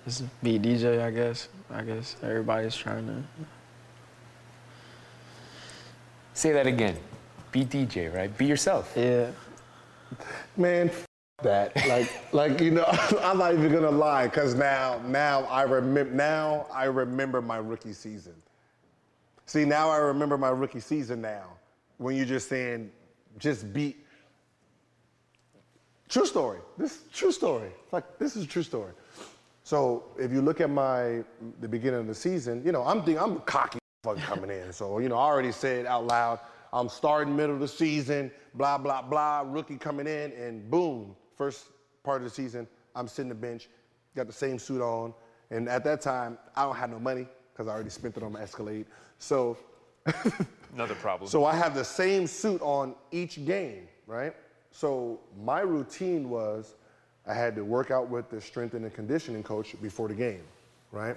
[0.06, 3.24] just be dj i guess i guess everybody's trying to
[6.36, 6.98] Say that again.
[7.54, 8.38] Be DJ, right?
[8.38, 8.94] Be yourself.
[8.96, 9.32] Yeah.
[10.58, 11.06] Man, f-
[11.41, 11.74] that.
[11.88, 12.84] Like, like you know,
[13.22, 16.13] I'm not even gonna lie, cause now, now I remember.
[16.13, 18.34] Now I remember my rookie season.
[19.45, 21.21] See, now I remember my rookie season.
[21.21, 21.45] Now,
[21.97, 22.91] when you're just saying,
[23.38, 24.05] just beat.
[26.10, 26.60] True story.
[26.77, 27.69] This true story.
[27.91, 28.93] Like this is a true story.
[29.63, 31.23] So if you look at my
[31.60, 34.71] the beginning of the season, you know, I'm thinking I'm cocky fucking coming in.
[34.71, 36.39] So, you know, I already said out loud,
[36.71, 41.65] I'm starting middle of the season, blah, blah, blah, rookie coming in, and boom, first
[42.03, 43.67] part of the season, I'm sitting the bench,
[44.15, 45.13] got the same suit on.
[45.49, 48.34] And at that time, I don't have no money because I already spent it on
[48.34, 48.86] my Escalade.
[49.19, 49.58] So,
[50.73, 51.30] another problem.
[51.30, 54.34] So I have the same suit on each game, right?
[54.71, 56.75] So my routine was
[57.28, 60.43] I had to work out with the strength and conditioning coach before the game,
[60.91, 61.15] right?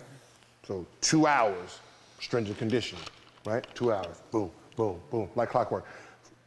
[0.67, 1.81] So two hours
[2.21, 3.05] strength and conditioning,
[3.45, 3.67] right?
[3.75, 5.85] Two hours, boom, boom, boom, like clockwork.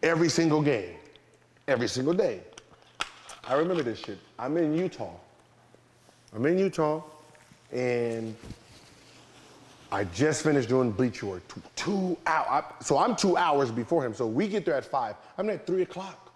[0.04, 0.96] Every single game,
[1.68, 2.42] every single day.
[3.48, 4.18] I remember this shit.
[4.38, 5.14] I'm in Utah.
[6.34, 7.04] I'm in Utah,
[7.72, 8.36] and
[9.92, 11.46] I just finished doing bleach work.
[11.48, 12.64] Two, two hours.
[12.82, 14.14] So I'm two hours before him.
[14.14, 15.16] So we get there at five.
[15.38, 16.34] I'm there at three o'clock.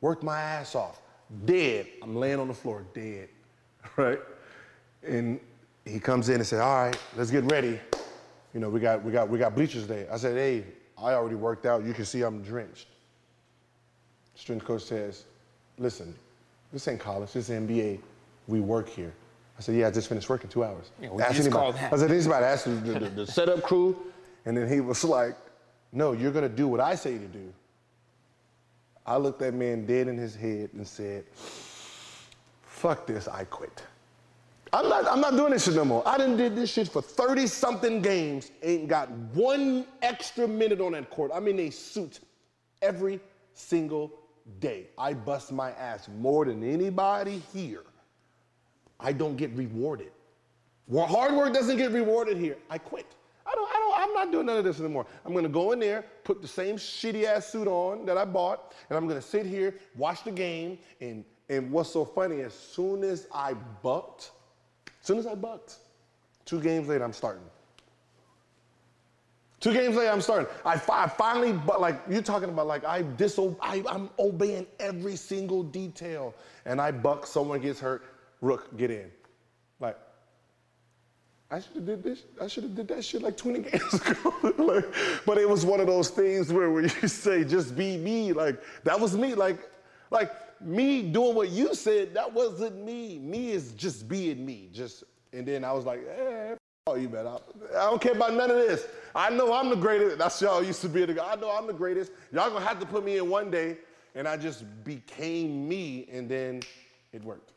[0.00, 1.00] Worked my ass off.
[1.44, 1.86] Dead.
[2.02, 3.28] I'm laying on the floor, dead.
[3.96, 4.18] Right?
[5.06, 5.40] And
[5.84, 7.78] he comes in and says, All right, let's get ready
[8.56, 10.06] you know, we got, we got, we got bleachers today.
[10.10, 10.64] I said, hey,
[10.96, 11.84] I already worked out.
[11.84, 12.86] You can see I'm drenched.
[14.34, 15.24] Strength coach says,
[15.76, 16.14] listen,
[16.72, 18.00] this ain't college, this is NBA.
[18.48, 19.12] We work here.
[19.58, 20.90] I said, yeah, I just finished working two hours.
[21.00, 21.92] Yeah, we just called that.
[21.92, 23.96] I said, anybody ask the, the, the setup crew.
[24.44, 25.36] And then he was like,
[25.92, 27.52] no, you're gonna do what I say to do.
[29.04, 31.24] I looked that man dead in his head and said,
[32.62, 33.82] fuck this, I quit.
[34.72, 36.06] I'm not, I'm not doing this shit no more.
[36.06, 40.92] I done did this shit for 30 something games, ain't got one extra minute on
[40.92, 41.30] that court.
[41.32, 42.20] I'm in a suit
[42.82, 43.20] every
[43.54, 44.12] single
[44.60, 44.88] day.
[44.98, 47.84] I bust my ass more than anybody here.
[48.98, 50.10] I don't get rewarded.
[50.88, 52.56] Well, hard work doesn't get rewarded here.
[52.70, 53.06] I quit.
[53.44, 55.06] I don't, I don't, I'm not doing none of this anymore.
[55.24, 58.74] I'm gonna go in there, put the same shitty ass suit on that I bought,
[58.88, 63.04] and I'm gonna sit here, watch the game, and and what's so funny, as soon
[63.04, 64.32] as I bucked,
[65.00, 65.76] as soon as I bucked,
[66.44, 67.44] two games later, I'm starting.
[69.60, 70.48] Two games later, I'm starting.
[70.64, 75.16] I, I finally, but like you're talking about, like I diso- I, I'm obeying every
[75.16, 77.26] single detail, and I buck.
[77.26, 78.04] Someone gets hurt.
[78.40, 79.10] Rook, get in.
[79.80, 79.96] Like
[81.50, 82.24] I should have did this.
[82.40, 84.54] I should have did that shit like 20 games ago.
[84.58, 84.84] like,
[85.24, 88.32] but it was one of those things where, where you say, just be me.
[88.32, 89.34] Like that was me.
[89.34, 89.58] Like,
[90.10, 93.18] like me doing what you said, that wasn't me.
[93.18, 94.68] Me is just being me.
[94.72, 96.54] Just and then I was like, eh,
[96.88, 97.26] f- you man.
[97.26, 97.36] I,
[97.76, 98.86] I don't care about none of this.
[99.14, 100.18] I know I'm the greatest.
[100.18, 101.32] That's y'all used to be the guy.
[101.32, 102.10] I know I'm the greatest.
[102.32, 103.78] Y'all gonna have to put me in one day.
[104.14, 106.62] And I just became me, and then
[107.12, 107.52] it worked.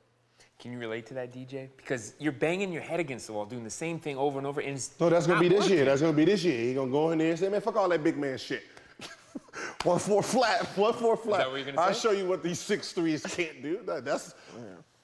[0.60, 1.70] Can you relate to that, DJ?
[1.78, 4.60] Because you're banging your head against the wall, doing the same thing over and over,
[4.60, 5.76] and it's No, that's gonna be this working.
[5.78, 5.86] year.
[5.86, 6.60] That's gonna be this year.
[6.62, 8.64] He gonna go in there and say, man, fuck all that big man shit.
[9.84, 11.38] one four flat, one four flat.
[11.40, 12.10] that what you're gonna I'll say?
[12.10, 13.80] show you what these six threes can't do.
[13.86, 14.36] That- that's.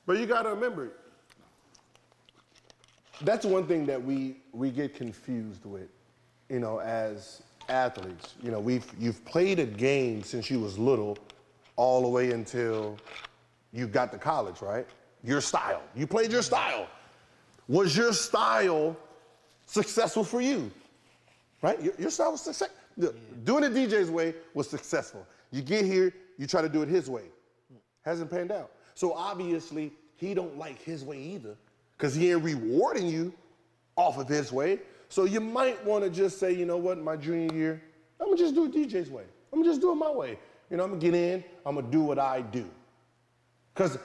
[0.06, 0.92] But you gotta remember,
[3.22, 5.88] that's one thing that we we get confused with,
[6.50, 8.34] you know, as athletes.
[8.44, 11.18] You know, we've you've played a game since you was little,
[11.78, 12.98] all the way until
[13.72, 14.86] you got to college, right?
[15.26, 15.82] Your style.
[15.96, 16.88] You played your style.
[17.68, 18.96] Was your style
[19.66, 20.72] successful for you?
[21.62, 21.82] Right?
[21.82, 22.70] Your, your style was success.
[22.96, 25.26] the- Doing it DJ's way was successful.
[25.52, 27.24] You get here, you try to do it his way.
[28.04, 28.72] Hasn't panned out.
[28.94, 31.56] So obviously he don't like his way either,
[31.98, 33.34] because he ain't rewarding you
[33.96, 34.80] off of his way.
[35.10, 37.82] So you might want to just say, you know what, my junior year,
[38.20, 39.24] I'm gonna just do it DJ's way.
[39.52, 40.38] I'm gonna just do it my way.
[40.70, 42.66] You know, I'm gonna get in, I'm gonna do what I do.
[43.74, 43.98] Because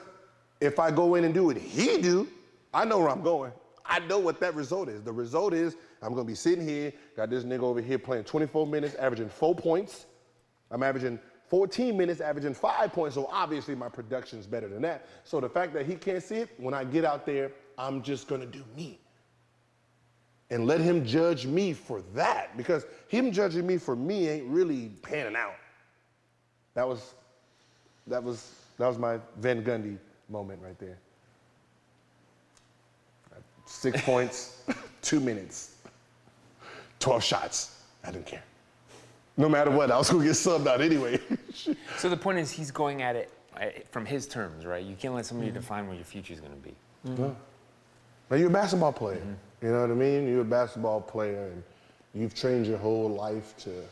[0.61, 2.27] if I go in and do what he do,
[2.73, 3.51] I know where I'm going.
[3.83, 5.01] I know what that result is.
[5.01, 8.67] The result is I'm gonna be sitting here, got this nigga over here playing 24
[8.67, 10.05] minutes, averaging four points.
[10.69, 13.15] I'm averaging 14 minutes, averaging five points.
[13.15, 15.07] So obviously my production's better than that.
[15.25, 18.27] So the fact that he can't see it, when I get out there, I'm just
[18.27, 18.99] gonna do me.
[20.51, 22.55] And let him judge me for that.
[22.55, 25.55] Because him judging me for me ain't really panning out.
[26.75, 27.15] That was
[28.07, 29.97] that was that was my Van Gundy
[30.31, 30.97] moment right there.
[33.65, 34.63] Six points,
[35.01, 35.75] two minutes,
[36.99, 37.83] 12 shots.
[38.03, 38.43] I didn't care.
[39.37, 41.19] No matter what, I was gonna get subbed out anyway.
[41.97, 43.31] So the point is, he's going at it
[43.91, 44.83] from his terms, right?
[44.83, 45.59] You can't let somebody mm-hmm.
[45.59, 46.75] define what your future is going to be.
[47.07, 47.33] Mm-hmm.
[48.29, 49.17] now you're a basketball player.
[49.17, 49.65] Mm-hmm.
[49.65, 50.27] You know what I mean?
[50.27, 51.63] You're a basketball player and
[52.13, 53.83] you've trained your whole life to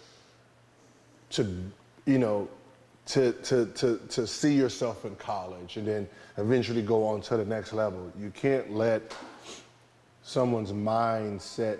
[1.31, 1.71] to
[2.05, 2.47] you know
[3.09, 7.45] to, to, to, to see yourself in college and then eventually go on to the
[7.45, 8.11] next level.
[8.17, 9.15] You can't let
[10.21, 11.79] someone's mindset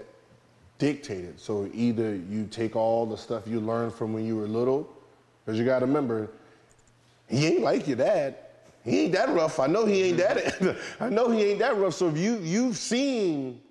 [0.80, 1.40] dictate it.
[1.40, 4.90] So either you take all the stuff you learned from when you were little,
[5.46, 6.32] because you got to remember,
[7.28, 8.36] he ain't like your dad.
[8.84, 9.60] He ain't that rough.
[9.60, 10.78] I know he ain't that.
[11.00, 11.94] I know he ain't that rough.
[11.94, 13.62] So if you you've seen,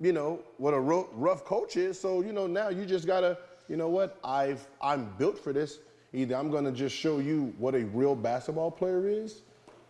[0.00, 2.00] you know, what a rough coach is.
[2.00, 3.36] So you know now you just gotta,
[3.68, 4.18] you know what?
[4.24, 5.80] I've I'm built for this.
[6.16, 9.42] Either I'm gonna just show you what a real basketball player is,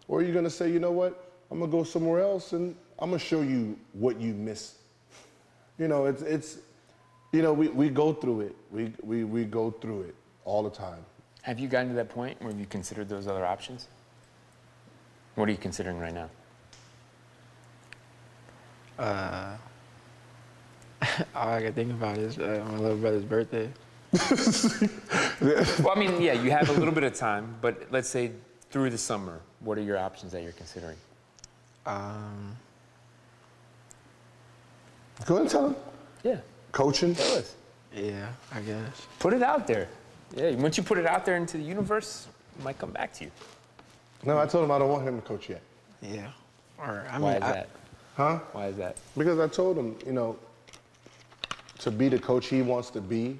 [0.08, 1.32] or you're gonna say, you know what?
[1.52, 4.74] I'm gonna go somewhere else and I'm gonna show you what you miss.
[5.78, 6.58] You know, it's it's,
[7.30, 8.56] you know, we, we go through it.
[8.72, 10.98] We, we we go through it all the time.
[11.42, 13.86] Have you gotten to that point where you considered those other options?
[15.36, 16.30] What are you considering right now?
[18.98, 19.56] Uh,
[21.36, 23.70] all I can think about is uh, my little brother's birthday.
[25.40, 28.32] Well, I mean, yeah, you have a little bit of time, but let's say
[28.70, 30.96] through the summer, what are your options that you're considering?
[31.84, 32.56] Um,
[35.26, 35.76] Go ahead and tell him.
[36.22, 36.38] Yeah,
[36.72, 37.14] Coaching.
[37.14, 37.54] tell us.
[37.94, 39.06] yeah, I guess.
[39.18, 39.88] Put it out there.
[40.34, 42.26] Yeah, once you put it out there into the universe,
[42.58, 43.30] it might come back to you.
[44.24, 45.62] No, I told him I don't want him to coach yet.
[46.02, 46.30] Yeah.
[46.78, 47.68] Or I Why mean, is I- that?
[48.16, 48.38] Huh?
[48.52, 48.96] Why is that?
[49.16, 50.36] Because I told him, you know,
[51.80, 53.38] to be the coach he wants to be,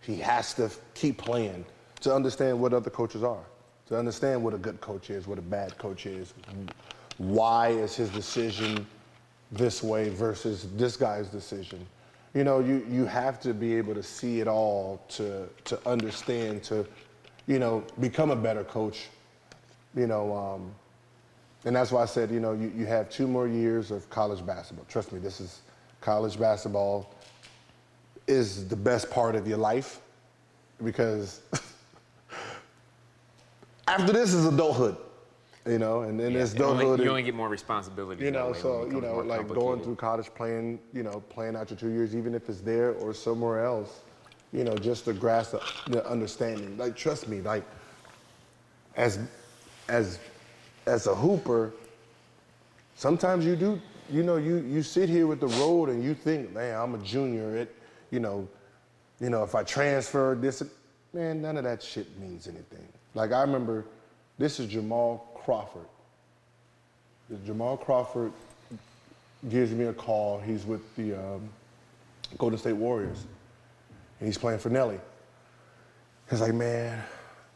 [0.00, 1.64] he has to keep playing
[2.00, 3.44] to understand what other coaches are,
[3.86, 6.32] to understand what a good coach is, what a bad coach is,
[7.18, 8.86] why is his decision
[9.52, 11.84] this way versus this guy's decision.
[12.34, 16.62] You know, you, you have to be able to see it all to, to understand,
[16.64, 16.86] to,
[17.46, 19.08] you know, become a better coach.
[19.96, 20.72] You know, um,
[21.64, 24.46] and that's why I said, you know, you, you have two more years of college
[24.46, 24.86] basketball.
[24.88, 25.62] Trust me, this is
[26.00, 27.12] college basketball
[28.30, 30.00] is the best part of your life
[30.82, 31.40] because
[33.88, 34.96] after this is adulthood.
[35.66, 38.24] You know, and then Yeah, there's and only- you only get more responsibility.
[38.24, 41.78] you know, so you know, like going through college, playing, you know, playing out your
[41.78, 44.00] two years, even if it's there or somewhere else,
[44.54, 45.60] you know, just to grasp the,
[45.90, 46.78] the understanding.
[46.78, 47.62] Like, trust me, like,
[48.96, 49.18] as
[49.88, 50.18] as
[50.86, 51.72] as a hooper,
[52.96, 53.78] sometimes you do,
[54.08, 56.98] you know, you you sit here with the road and you think, man, I'm a
[56.98, 57.54] junior.
[57.58, 57.76] It,
[58.10, 58.48] you know,
[59.20, 60.62] you know, if I transfer this,
[61.12, 62.86] man, none of that shit means anything.
[63.14, 63.84] Like I remember,
[64.38, 65.86] this is Jamal Crawford.
[67.44, 68.32] Jamal Crawford
[69.48, 70.40] gives me a call.
[70.40, 71.48] He's with the um,
[72.38, 73.24] Golden State Warriors,
[74.18, 75.00] and he's playing for Nellie.
[76.28, 77.02] He's like, man,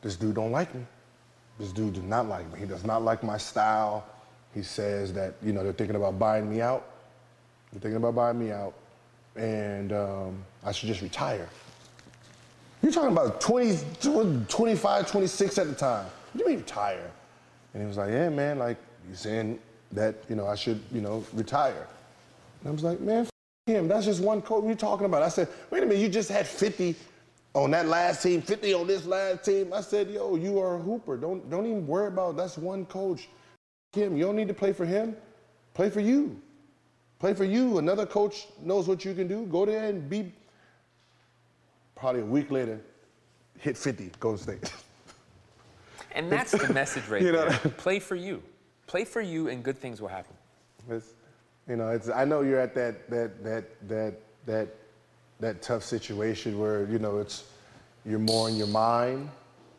[0.02, 0.82] this dude don't like me.
[1.59, 2.61] This dude does not like me.
[2.61, 4.05] He does not like my style.
[4.52, 6.90] He says that you know they're thinking about buying me out.
[7.72, 8.74] They're thinking about buying me out,
[9.37, 11.49] and um, I should just retire.
[12.82, 13.78] You're talking about 20,
[14.49, 16.05] 25, 26 at the time.
[16.05, 17.11] What do you mean retire?
[17.72, 18.76] And he was like, yeah, man, like,
[19.07, 19.59] you're saying
[19.93, 21.87] that, you know, I should, you know, retire.
[22.61, 23.26] And I was like, man,
[23.66, 23.89] him.
[23.89, 24.62] That's just one coach.
[24.62, 25.22] What are you talking about?
[25.22, 26.95] I said, wait a minute, you just had 50
[27.55, 29.72] on that last team, 50 on this last team.
[29.72, 31.16] I said, yo, you are a hooper.
[31.16, 33.28] Don't, don't even worry about that's one coach.
[33.93, 34.16] Him.
[34.16, 35.16] You don't need to play for him.
[35.72, 36.41] Play for you.
[37.25, 37.79] Play for you.
[37.79, 39.47] Another coach knows what you can do.
[39.47, 40.31] Go there and be.
[41.95, 42.79] Probably a week later,
[43.59, 44.72] hit 50, Golden State.
[46.14, 47.72] And that's the message right You know- there.
[47.79, 48.43] Play for you.
[48.87, 50.35] Play for you, and good things will happen.
[50.91, 51.14] It's,
[51.66, 54.14] you know, it's, I know you're at that, that, that, that,
[54.45, 54.68] that,
[55.41, 57.45] that tough situation where, you know, it's,
[58.05, 59.31] you're more in your mind.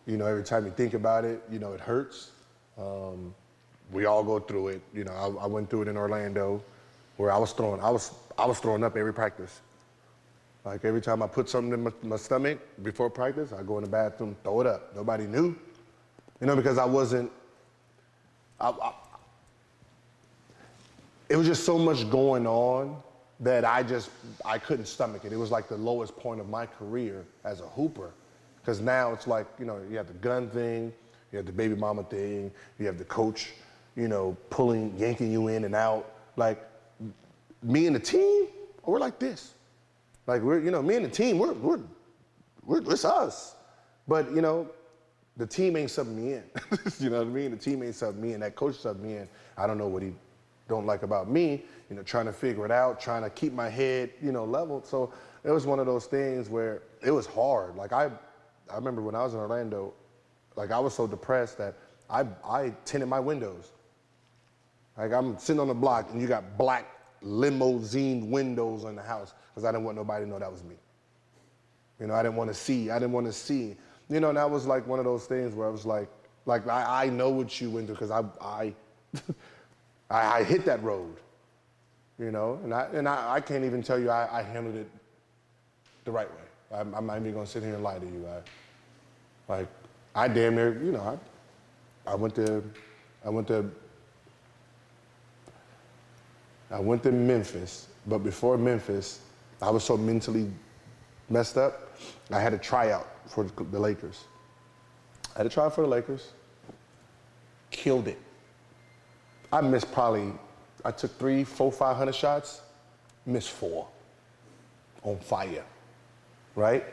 [0.08, 2.32] You know, every time you think about it, you know, it hurts.
[2.76, 3.36] Um,
[3.92, 4.82] we all go through it.
[4.96, 6.64] You know, I, I went through it in Orlando
[7.18, 9.62] where I was throwing, I was, I was throwing up every practice.
[10.66, 13.84] Like every time I put something in my, my stomach before practice, I go in
[13.84, 14.96] the bathroom, throw it up.
[14.96, 15.56] Nobody knew.
[16.42, 17.32] You know, because I wasn't,
[18.60, 18.94] I, I,
[21.30, 23.02] it was just so much going on
[23.40, 24.10] that I just
[24.44, 25.34] I couldn't stomach it.
[25.34, 28.12] It was like the lowest point of my career as a hooper,
[28.62, 30.94] because now it's like you know you have the gun thing,
[31.32, 33.52] you have the baby mama thing, you have the coach,
[33.96, 36.14] you know, pulling, yanking you in and out.
[36.38, 36.64] Like
[37.64, 38.48] me and the team,
[38.84, 39.54] we're like this.
[40.28, 41.80] Like we're you know me and the team, we're we're,
[42.64, 43.56] we're it's us.
[44.08, 44.70] But you know,
[45.38, 46.44] the team ain't subbing me in.
[47.00, 47.52] you know what I mean?
[47.52, 48.40] The team ain't subbing me in.
[48.40, 49.28] That coach subbed me in.
[49.58, 50.14] I don't know what he
[50.68, 51.64] don't like about me.
[51.90, 54.88] You know, trying to figure it out, trying to keep my head, you know, leveled.
[54.88, 57.76] So it was one of those things where it was hard.
[57.76, 58.10] Like I,
[58.72, 59.94] I remember when I was in Orlando,
[60.56, 61.76] like I was so depressed that
[62.10, 63.72] I I tinted my windows.
[64.98, 66.88] Like I'm sitting on the block and you got black
[67.26, 70.76] limousine windows on the house because I didn't want nobody to know that was me.
[72.00, 72.90] You know, I didn't want to see.
[72.90, 73.76] I didn't want to see.
[74.10, 76.10] You know, and that was like one of those things where I was like,
[76.46, 78.74] like I, I know what you went through because I, I,
[80.10, 81.18] I, I hit that road.
[82.18, 84.90] You know, and I and I, I can't even tell you I, I handled it
[86.06, 86.46] the right way.
[86.74, 88.26] I'm, I'm not even gonna sit here and lie to you.
[88.28, 89.68] I, like,
[90.14, 91.20] I damn near, you know,
[92.08, 92.64] I, I went to,
[93.26, 93.70] I went to,
[96.76, 99.22] I went to Memphis, but before Memphis,
[99.62, 100.52] I was so mentally
[101.30, 101.98] messed up,
[102.30, 104.26] I had a tryout for the Lakers.
[105.36, 106.34] I had a tryout for the Lakers.
[107.72, 108.20] Killed it.
[109.54, 110.34] I missed probably,
[110.84, 112.62] I took three, four, five hundred shots,
[113.26, 113.88] missed four.
[115.04, 115.64] On fire.
[116.56, 116.84] Right?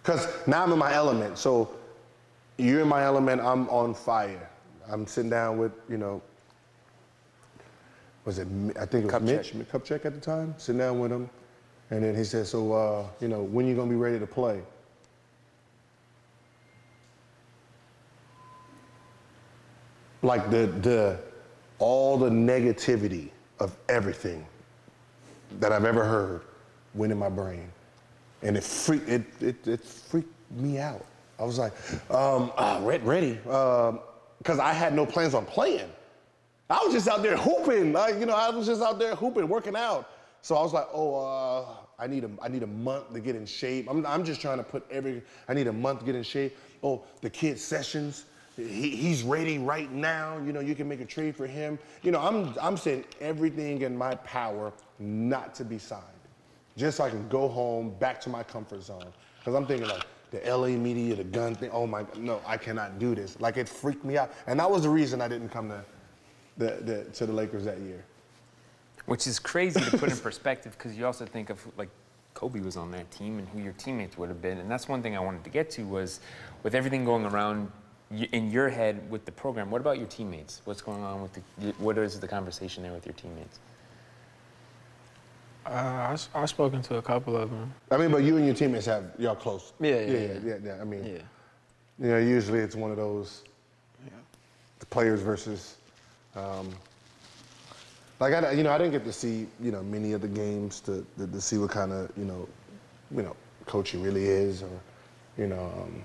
[0.00, 1.38] Because now I'm in my element.
[1.38, 1.74] So
[2.56, 4.48] you're in my element, I'm on fire.
[4.88, 6.22] I'm sitting down with, you know,
[8.28, 8.46] was it,
[8.78, 11.30] I think it was Mitch, Kupchak at the time, sitting down with him.
[11.90, 14.60] And then he said, so, uh, you know, when you gonna be ready to play?
[20.20, 21.18] Like the, the,
[21.78, 24.46] all the negativity of everything
[25.58, 26.42] that I've ever heard
[26.92, 27.72] went in my brain.
[28.42, 31.06] And it freaked, it, it, it freaked me out.
[31.38, 31.72] I was like,
[32.10, 35.88] um, uh, ready, because I had no plans on playing.
[36.70, 37.92] I was just out there hooping.
[37.92, 40.10] Like, you know, I was just out there hooping, working out.
[40.42, 41.66] So I was like, oh, uh,
[41.98, 43.88] I need a, I need a month to get in shape.
[43.90, 46.56] I'm, I'm just trying to put every, I need a month to get in shape.
[46.82, 50.38] Oh, the kid Sessions, he, he's ready right now.
[50.38, 51.78] You know, you can make a trade for him.
[52.02, 56.02] You know, I'm, I'm saying everything in my power not to be signed.
[56.76, 59.12] Just so I can go home, back to my comfort zone.
[59.38, 62.98] Because I'm thinking like, the LA media, the gun thing, oh my, no, I cannot
[62.98, 63.40] do this.
[63.40, 64.30] Like it freaked me out.
[64.46, 65.82] And that was the reason I didn't come to
[66.58, 68.04] the, the, to the Lakers that year.
[69.06, 71.88] Which is crazy to put in perspective because you also think of like
[72.34, 74.58] Kobe was on that team and who your teammates would have been.
[74.58, 76.20] And that's one thing I wanted to get to was
[76.62, 77.72] with everything going around
[78.10, 80.62] in your head with the program, what about your teammates?
[80.64, 81.40] What's going on with the,
[81.78, 83.58] what is the conversation there with your teammates?
[85.66, 87.72] Uh, I, I've spoken to a couple of them.
[87.90, 89.72] I mean, but you and your teammates have y'all close.
[89.80, 90.38] Yeah, yeah, yeah, yeah.
[90.44, 90.56] yeah.
[90.64, 91.18] yeah, I mean, Yeah.
[91.98, 93.42] you know, usually it's one of those
[94.78, 95.76] the players versus.
[96.38, 96.70] Um,
[98.20, 100.80] like I, you know, I didn't get to see you know many of the games
[100.80, 102.48] to to, to see what kind of you know,
[103.10, 103.36] you know,
[103.66, 104.80] coaching really is, or
[105.36, 106.04] you know, um,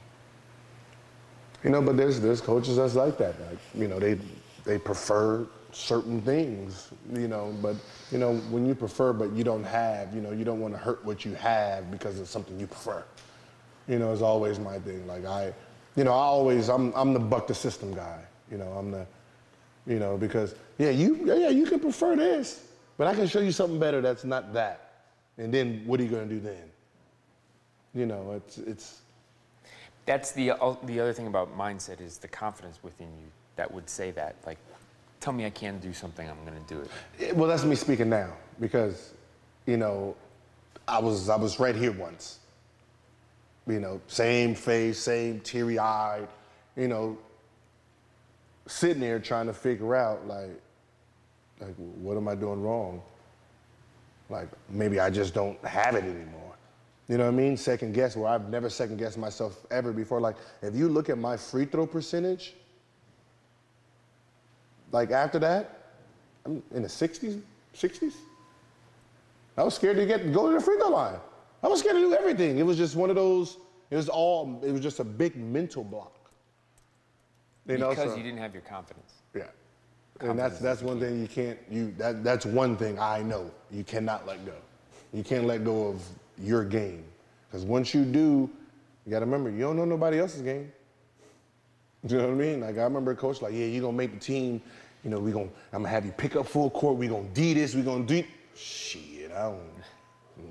[1.63, 1.81] you know.
[1.81, 3.39] But there's there's coaches that's like that.
[3.41, 4.19] Like you know, they
[4.63, 7.55] they prefer certain things, you know.
[7.61, 7.75] But
[8.11, 10.77] you know, when you prefer, but you don't have, you know, you don't want to
[10.77, 13.03] hurt what you have because it's something you prefer.
[13.87, 15.05] You know, is always my thing.
[15.07, 15.53] Like I,
[15.95, 18.19] you know, I always I'm I'm the buck the system guy.
[18.51, 19.07] You know, I'm the,
[19.85, 22.67] you know, because yeah, you yeah, you can prefer this,
[22.97, 24.91] but I can show you something better that's not that.
[25.37, 26.69] And then what are you gonna do then?
[27.93, 29.01] You know, it's it's
[30.05, 33.89] That's the uh, the other thing about mindset is the confidence within you that would
[33.89, 34.35] say that.
[34.45, 34.57] Like,
[35.19, 36.81] tell me I can do something, I'm going to do
[37.19, 37.35] it.
[37.35, 39.13] Well, that's me speaking now because,
[39.65, 40.15] you know,
[40.87, 42.39] I was I was right here once.
[43.65, 46.27] You know, same face, same teary eyed,
[46.75, 47.17] you know,
[48.67, 50.59] sitting there trying to figure out like,
[51.59, 53.01] like what am I doing wrong?
[54.29, 56.55] Like maybe I just don't have it anymore.
[57.09, 57.57] You know what I mean?
[57.57, 60.21] Second guess where I've never second guessed myself ever before.
[60.21, 62.53] Like if you look at my free throw percentage,
[64.91, 65.79] like after that,
[66.45, 67.41] I'm in the 60s,
[67.75, 68.13] 60s.
[69.57, 71.19] I was scared to get go to the free throw line.
[71.61, 72.57] I was scared to do everything.
[72.57, 73.57] It was just one of those.
[73.89, 74.59] It was all.
[74.63, 76.22] It was just a big mental block.
[77.65, 79.13] Because you didn't have your confidence.
[79.35, 79.43] yeah.
[80.19, 83.83] And that's that's one thing you can't you that that's one thing I know you
[83.83, 84.53] cannot let go.
[85.11, 86.01] You can't let go of
[86.37, 87.03] your game
[87.47, 88.49] because once you do,
[89.05, 90.71] you got to remember you don't know nobody else's game.
[92.05, 92.59] You know what I mean?
[92.59, 94.61] Like I remember a coach like, yeah, you gonna make the team.
[95.05, 96.97] You know, we gonna I'm gonna have you pick up full court.
[96.97, 97.75] We gonna D this.
[97.75, 99.31] We gonna do shit.
[99.31, 99.61] I don't.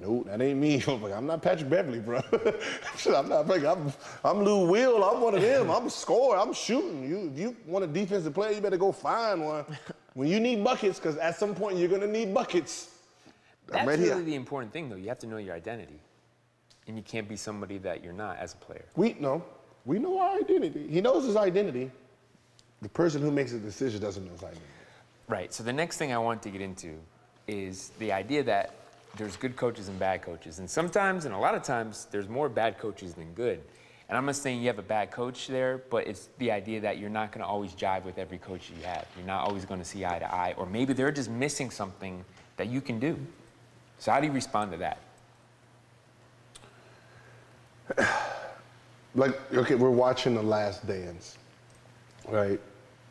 [0.01, 0.83] Nope, that ain't me.
[0.89, 2.21] I'm like, I'm not Patrick Beverley, bro.
[3.07, 3.47] I'm not.
[3.47, 3.93] Like, I'm,
[4.25, 5.03] I'm Lou Will.
[5.05, 5.71] I'm one of them.
[5.71, 6.39] I'm a scorer.
[6.39, 7.09] I'm shooting.
[7.09, 8.53] You, if you want a defensive player?
[8.53, 9.65] You better go find one.
[10.15, 12.91] When you need buckets, because at some point you're gonna need buckets.
[13.67, 14.97] That's right really the important thing, though.
[14.97, 15.99] You have to know your identity.
[16.87, 18.85] And you can't be somebody that you're not as a player.
[18.95, 19.43] We know.
[19.87, 20.87] We know our identity.
[20.87, 21.91] He knows his identity.
[22.83, 24.67] The person who makes the decision doesn't know his identity.
[25.29, 25.55] Right.
[25.55, 26.99] So the next thing I want to get into
[27.49, 28.75] is the idea that
[29.17, 30.59] there's good coaches and bad coaches.
[30.59, 33.61] And sometimes, and a lot of times, there's more bad coaches than good.
[34.09, 36.99] And I'm not saying you have a bad coach there, but it's the idea that
[36.99, 39.07] you're not going to always jive with every coach you have.
[39.17, 42.25] You're not always going to see eye to eye, or maybe they're just missing something
[42.57, 43.19] that you can do.
[43.99, 44.99] So how do you respond to that?
[49.15, 51.39] like okay, we're watching The Last Dance,
[52.29, 52.61] right?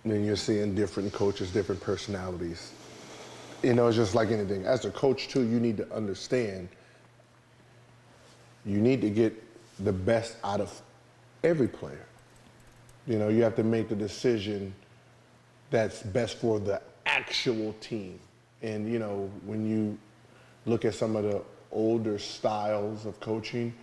[0.03, 2.73] And you're seeing different coaches, different personalities.
[3.63, 4.65] You know, it's just like anything.
[4.65, 6.69] As a coach too, you need to understand.
[8.65, 9.33] You need to get
[9.83, 10.81] the best out of
[11.43, 12.05] every player.
[13.07, 14.73] You know, you have to make the decision
[15.69, 18.19] that's best for the actual team.
[18.61, 19.97] And you know, when you
[20.65, 21.41] look at some of the
[21.71, 23.73] older styles of coaching,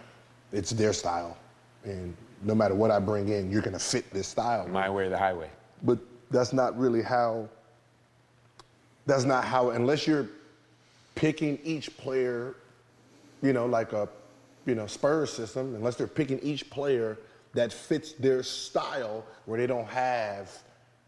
[0.53, 1.37] it's their style.
[1.85, 4.69] And no matter what I bring in, you're gonna fit this style.
[4.69, 5.51] My way or the highway?
[5.83, 5.99] But
[6.31, 7.49] that's not really how
[9.09, 10.29] that's not how unless you're
[11.15, 12.55] picking each player,
[13.43, 14.09] you know, like a
[14.67, 17.19] you know, Spurs system, unless they're picking each player
[17.55, 20.53] that fits their style where they don't have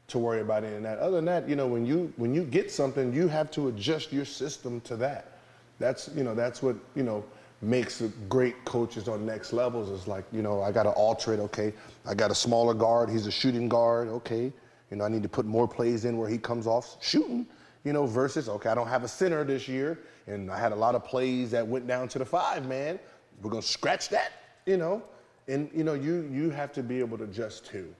[0.09, 0.99] to worry about any of that.
[0.99, 4.13] Other than that, you know, when you when you get something, you have to adjust
[4.13, 5.39] your system to that.
[5.79, 7.23] That's you know, that's what, you know,
[7.61, 11.75] makes great coaches on next levels is like, you know, I gotta alter it, okay.
[12.07, 14.51] I got a smaller guard, he's a shooting guard, okay.
[14.91, 17.47] You know, I need to put more plays in where he comes off shooting,
[17.85, 20.77] you know, versus, okay, I don't have a center this year, and I had a
[20.77, 22.99] lot of plays that went down to the five man.
[23.43, 24.33] We're gonna scratch that,
[24.67, 25.03] you know.
[25.49, 27.93] And you know, you you have to be able to adjust too.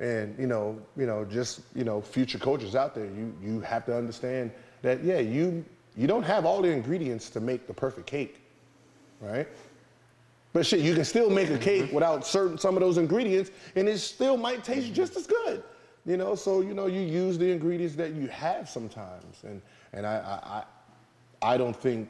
[0.00, 3.84] And you know, you know, just you know, future coaches out there, you you have
[3.86, 4.50] to understand
[4.82, 5.64] that yeah, you
[5.96, 8.40] you don't have all the ingredients to make the perfect cake,
[9.20, 9.46] right?
[10.52, 11.94] But shit, you can still make a cake mm-hmm.
[11.94, 14.94] without certain some of those ingredients, and it still might taste mm-hmm.
[14.94, 15.62] just as good.
[16.06, 19.60] You know, so you know, you use the ingredients that you have sometimes, and
[19.92, 20.64] and I
[21.42, 22.08] I I, don't think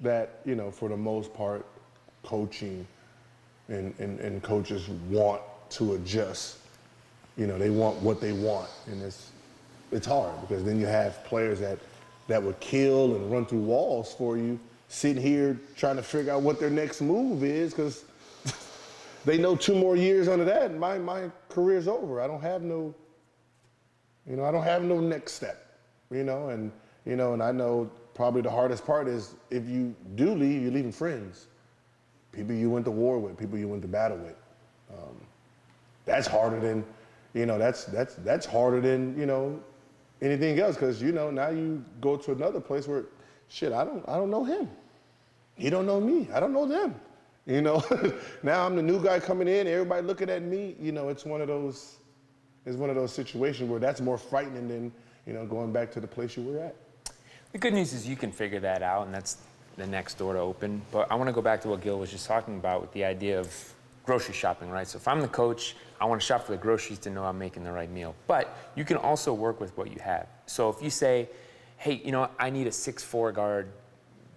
[0.00, 1.66] that you know for the most part,
[2.22, 2.86] coaching
[3.68, 6.58] and, and, and coaches want to adjust.
[7.36, 9.30] You know, they want what they want, and it's
[9.90, 11.78] it's hard because then you have players that
[12.28, 16.42] that would kill and run through walls for you, sitting here trying to figure out
[16.42, 18.04] what their next move is because
[19.24, 22.20] they know two more years under that, my my career's over.
[22.20, 22.94] I don't have no,
[24.26, 25.66] you know, I don't have no next step.
[26.10, 26.72] You know, and
[27.04, 30.72] you know, and I know probably the hardest part is if you do leave, you're
[30.72, 31.46] leaving friends,
[32.32, 34.36] people you went to war with, people you went to battle with.
[34.92, 35.16] Um,
[36.04, 36.84] that's harder than,
[37.34, 39.60] you know, that's that's that's harder than you know
[40.22, 43.04] anything else because you know now you go to another place where,
[43.48, 44.68] shit, I don't I don't know him,
[45.54, 46.94] he don't know me, I don't know them.
[47.46, 47.82] You know,
[48.42, 50.76] now I'm the new guy coming in, everybody looking at me.
[50.80, 51.96] You know, it's one of those,
[52.66, 54.92] it's one of those situations where that's more frightening than,
[55.26, 56.76] you know, going back to the place you were at.
[57.52, 59.38] The good news is you can figure that out, and that's
[59.76, 60.82] the next door to open.
[60.92, 63.04] But I want to go back to what Gil was just talking about with the
[63.04, 63.52] idea of
[64.04, 64.86] grocery shopping, right?
[64.86, 67.38] So if I'm the coach, I want to shop for the groceries to know I'm
[67.38, 68.14] making the right meal.
[68.26, 70.26] But you can also work with what you have.
[70.46, 71.28] So if you say,
[71.76, 73.70] hey, you know, I need a six-four guard,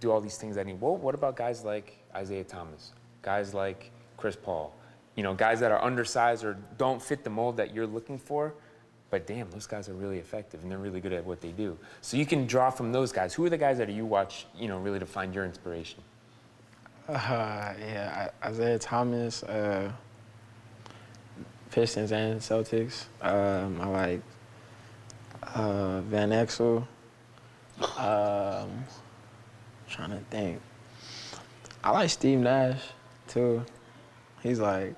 [0.04, 0.80] do all these things I need.
[0.80, 2.92] Well, what about guys like Isaiah Thomas,
[3.22, 4.76] guys like Chris Paul,
[5.16, 8.54] you know, guys that are undersized or don't fit the mold that you're looking for?
[9.10, 11.78] But damn, those guys are really effective and they're really good at what they do.
[12.02, 13.34] So you can draw from those guys.
[13.34, 16.02] Who are the guys that you watch, you know, really to find your inspiration?
[17.08, 19.92] Uh, yeah, Isaiah Thomas, uh,
[21.72, 23.06] Pistons and Celtics.
[23.22, 24.22] Um, I like
[25.44, 26.88] uh, Van Exel.
[27.98, 28.86] Um,
[29.94, 30.60] trying to think.
[31.84, 32.82] I like Steve Nash
[33.28, 33.64] too.
[34.42, 34.96] He's like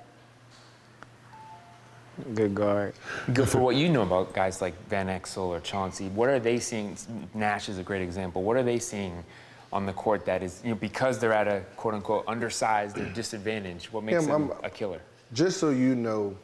[2.34, 2.94] good guard.
[3.34, 6.08] Good for what you know about guys like Van Exel or Chauncey.
[6.08, 6.96] What are they seeing?
[7.34, 8.42] Nash is a great example.
[8.42, 9.22] What are they seeing
[9.72, 13.04] on the court that is, you know, because they're at a quote unquote undersized or
[13.12, 13.92] disadvantage?
[13.92, 15.00] What makes Yeah, them I'm- a killer?
[15.34, 16.34] Just so you know,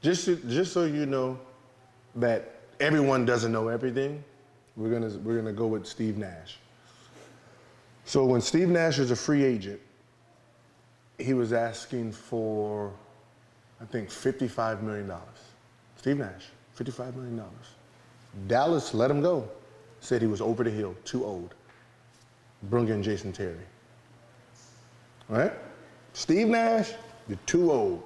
[0.00, 1.38] just so, just so you know
[2.14, 4.22] that everyone doesn't know everything,
[4.76, 6.56] we're gonna we're gonna go with Steve Nash.
[8.10, 9.80] So when Steve Nash is a free agent,
[11.16, 12.92] he was asking for,
[13.80, 15.12] I think, $55 million.
[15.96, 16.46] Steve Nash,
[16.76, 17.40] $55 million.
[18.48, 19.48] Dallas let him go.
[20.00, 21.54] Said he was over the hill, too old.
[22.64, 23.54] Bring in Jason Terry.
[25.28, 25.52] Right?
[26.12, 26.90] Steve Nash,
[27.28, 28.02] you're too old.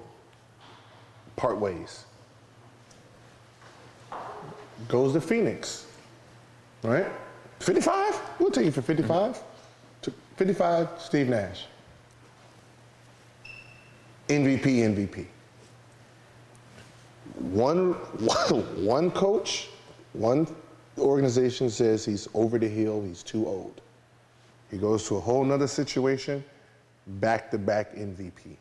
[1.35, 2.05] Part ways.
[4.87, 5.87] Goes to Phoenix.
[6.83, 7.07] Right?
[7.59, 8.21] 55?
[8.37, 9.33] We'll take you for 55.
[9.33, 9.54] Took
[10.37, 11.65] 55, Steve Nash.
[14.27, 15.27] MVP, MVP.
[17.39, 17.93] One,
[18.83, 19.69] one coach,
[20.13, 20.47] one
[20.97, 23.81] organization says he's over the hill, he's too old.
[24.71, 26.43] He goes to a whole nother situation,
[27.07, 28.57] back to back MVP.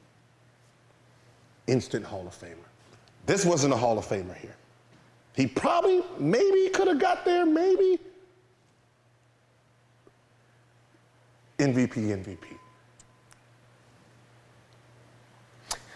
[1.66, 2.56] Instant Hall of Famer.
[3.26, 4.54] This wasn't a Hall of Famer here.
[5.34, 7.98] He probably, maybe could have got there, maybe.
[11.64, 11.94] MVP,
[12.24, 12.58] MVP.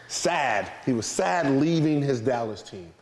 [0.08, 0.72] Sad.
[0.86, 2.92] He was sad leaving his Dallas team.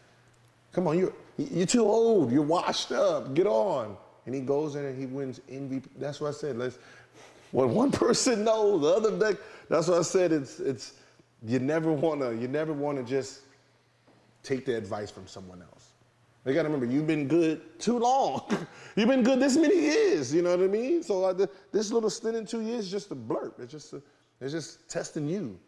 [0.72, 2.32] Come on, you're, you're too old.
[2.32, 3.34] You're washed up.
[3.34, 3.96] Get on.
[4.26, 5.84] And he goes in and he wins MVP.
[5.98, 6.58] That's what I said.
[6.58, 6.78] Let's,
[7.52, 9.38] what one person knows, the other, that,
[9.68, 10.32] that's what I said.
[10.32, 10.94] It's, it's,
[11.46, 13.42] you never want to, you never want to just
[14.42, 15.85] take the advice from someone else.
[16.46, 18.46] You got to remember, you've been good too long.
[18.96, 20.32] you've been good this many years.
[20.32, 21.02] You know what I mean?
[21.02, 23.58] So uh, th- this little stint in two years is just a blurb.
[23.58, 24.02] It's just, a,
[24.40, 25.58] it's just testing you.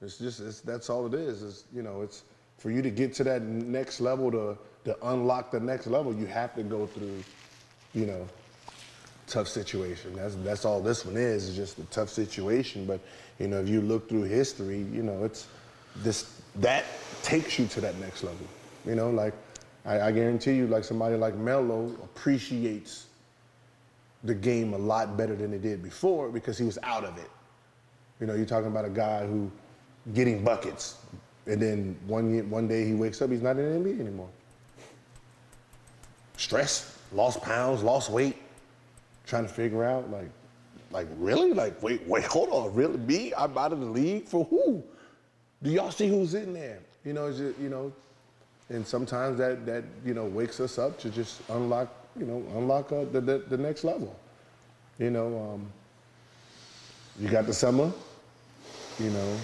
[0.00, 1.42] It's just it's, that's all it is.
[1.42, 2.22] Is you know, it's
[2.58, 6.14] for you to get to that next level to to unlock the next level.
[6.14, 7.24] You have to go through,
[7.94, 8.28] you know,
[9.26, 10.14] tough situation.
[10.14, 11.48] That's that's all this one is.
[11.48, 12.86] Is just a tough situation.
[12.86, 13.00] But
[13.38, 15.48] you know, if you look through history, you know, it's
[15.96, 16.84] this that
[17.22, 18.46] takes you to that next level.
[18.84, 19.34] You know, like
[19.86, 23.06] I, I guarantee you, like somebody like Melo appreciates
[24.24, 27.30] the game a lot better than he did before because he was out of it.
[28.20, 29.50] You know, you're talking about a guy who
[30.14, 30.96] getting buckets,
[31.46, 34.28] and then one one day he wakes up, he's not in the NBA anymore.
[36.36, 38.36] Stress, lost pounds, lost weight,
[39.26, 40.30] trying to figure out like,
[40.90, 43.32] like really, like wait, wait, hold on, really me?
[43.36, 44.82] I'm out of the league for who?
[45.62, 46.80] Do y'all see who's in there?
[47.04, 47.92] You know, just, you know,
[48.70, 51.88] and sometimes that that you know wakes us up to just unlock,
[52.18, 54.14] you know, unlock uh, the, the the next level.
[54.98, 55.66] You know, um,
[57.20, 57.92] you got the summer,
[58.98, 59.36] you know,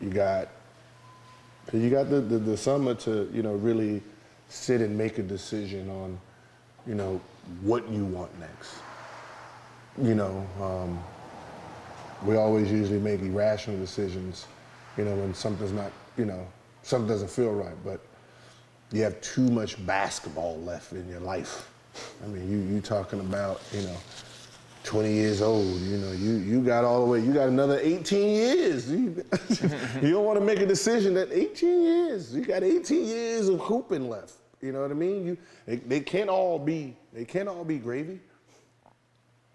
[0.00, 0.48] you got
[1.72, 4.02] you got the, the, the summer to you know really
[4.48, 6.18] sit and make a decision on
[6.86, 7.20] you know
[7.62, 8.74] what you want next
[10.02, 11.02] you know um,
[12.24, 14.46] we always usually make irrational decisions
[14.98, 16.46] you know when something's not you know
[16.84, 18.00] something doesn't feel right but
[18.92, 21.70] you have too much basketball left in your life
[22.22, 23.96] i mean you you talking about you know
[24.84, 25.80] 20 years old.
[25.80, 27.20] You know, you you got all the way.
[27.20, 28.90] You got another 18 years.
[28.90, 29.24] You,
[30.02, 32.34] you don't want to make a decision that 18 years.
[32.34, 34.34] You got 18 years of hooping left.
[34.60, 35.26] You know what I mean?
[35.26, 38.20] You they, they can't all be they can't all be gravy.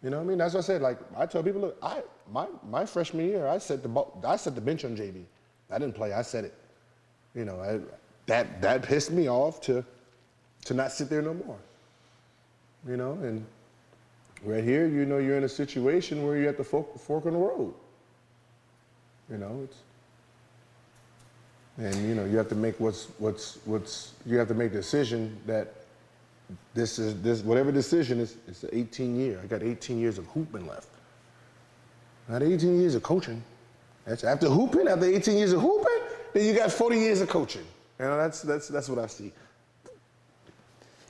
[0.04, 0.38] You know what I mean?
[0.38, 0.82] That's what I said.
[0.82, 2.02] Like I tell people, look, I
[2.32, 5.24] my my freshman year, I set the I set the bench on JB.
[5.72, 6.14] I didn't play.
[6.14, 6.56] I said it.
[7.40, 7.80] You know, I,
[8.26, 9.86] that that pissed me off to
[10.66, 11.58] to not sit there no more.
[12.86, 13.46] You know, and
[14.44, 17.32] right here, you know, you're in a situation where you're at the fork, fork in
[17.32, 17.74] the road.
[19.32, 19.78] You know, it's
[21.78, 24.76] and you know you have to make what's what's what's you have to make a
[24.76, 25.74] decision that
[26.74, 29.40] this is this whatever decision is it's 18 year.
[29.42, 30.90] I got 18 years of hooping left.
[32.28, 33.42] Not 18 years of coaching.
[34.06, 35.99] That's after hooping, after 18 years of hooping,
[36.34, 37.66] then you got 40 years of coaching.
[38.00, 39.32] You know, that's that's that's what I see.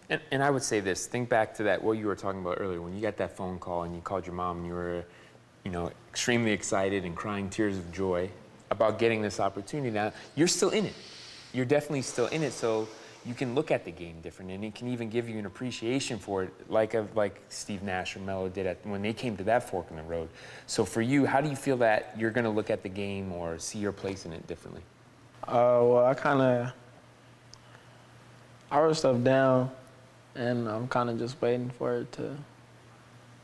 [0.10, 2.58] And, and I would say this: think back to that what you were talking about
[2.60, 5.06] earlier when you got that phone call and you called your mom and you were,
[5.64, 8.30] you know, extremely excited and crying tears of joy
[8.72, 9.92] about getting this opportunity.
[9.92, 10.96] Now you're still in it.
[11.54, 12.54] You're definitely still in it.
[12.54, 12.88] So
[13.26, 16.18] you can look at the game different, and it can even give you an appreciation
[16.18, 19.44] for it, like a, like Steve Nash or Melo did at, when they came to
[19.44, 20.30] that fork in the road.
[20.68, 23.32] So for you, how do you feel that you're going to look at the game
[23.34, 24.82] or see your place in it differently?
[25.50, 26.74] Uh, well, I kind of
[28.70, 29.72] I wrote stuff down,
[30.36, 32.38] and I'm kind of just waiting for it to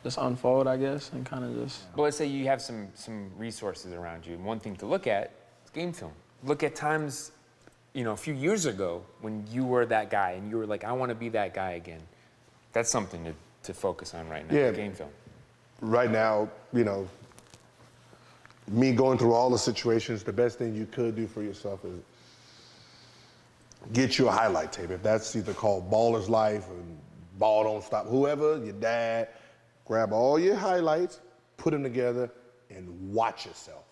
[0.03, 1.81] just unfold, I guess, and kind of just.
[1.95, 5.31] Well, let's say you have some some resources around you, one thing to look at
[5.63, 6.11] is game film.
[6.43, 7.31] Look at times,
[7.93, 10.83] you know, a few years ago when you were that guy, and you were like,
[10.83, 12.01] I want to be that guy again.
[12.71, 13.33] That's something to,
[13.63, 14.55] to focus on right now.
[14.55, 14.71] Yeah.
[14.71, 15.09] Game film.
[15.81, 17.07] Right now, you know,
[18.67, 22.01] me going through all the situations, the best thing you could do for yourself is
[23.93, 24.91] get you a highlight tape.
[24.91, 26.83] If that's either called Ballislife or
[27.37, 29.29] Ball Don't Stop, whoever, your dad,
[29.85, 31.21] grab all your highlights,
[31.57, 32.31] put them together,
[32.69, 33.83] and watch yourself.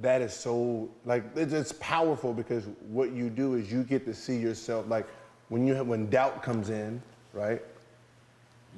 [0.00, 4.36] That is so like it's, powerful because what you do is you get to see
[4.36, 5.06] yourself like
[5.48, 7.02] when you have, when doubt comes in,
[7.32, 7.60] right?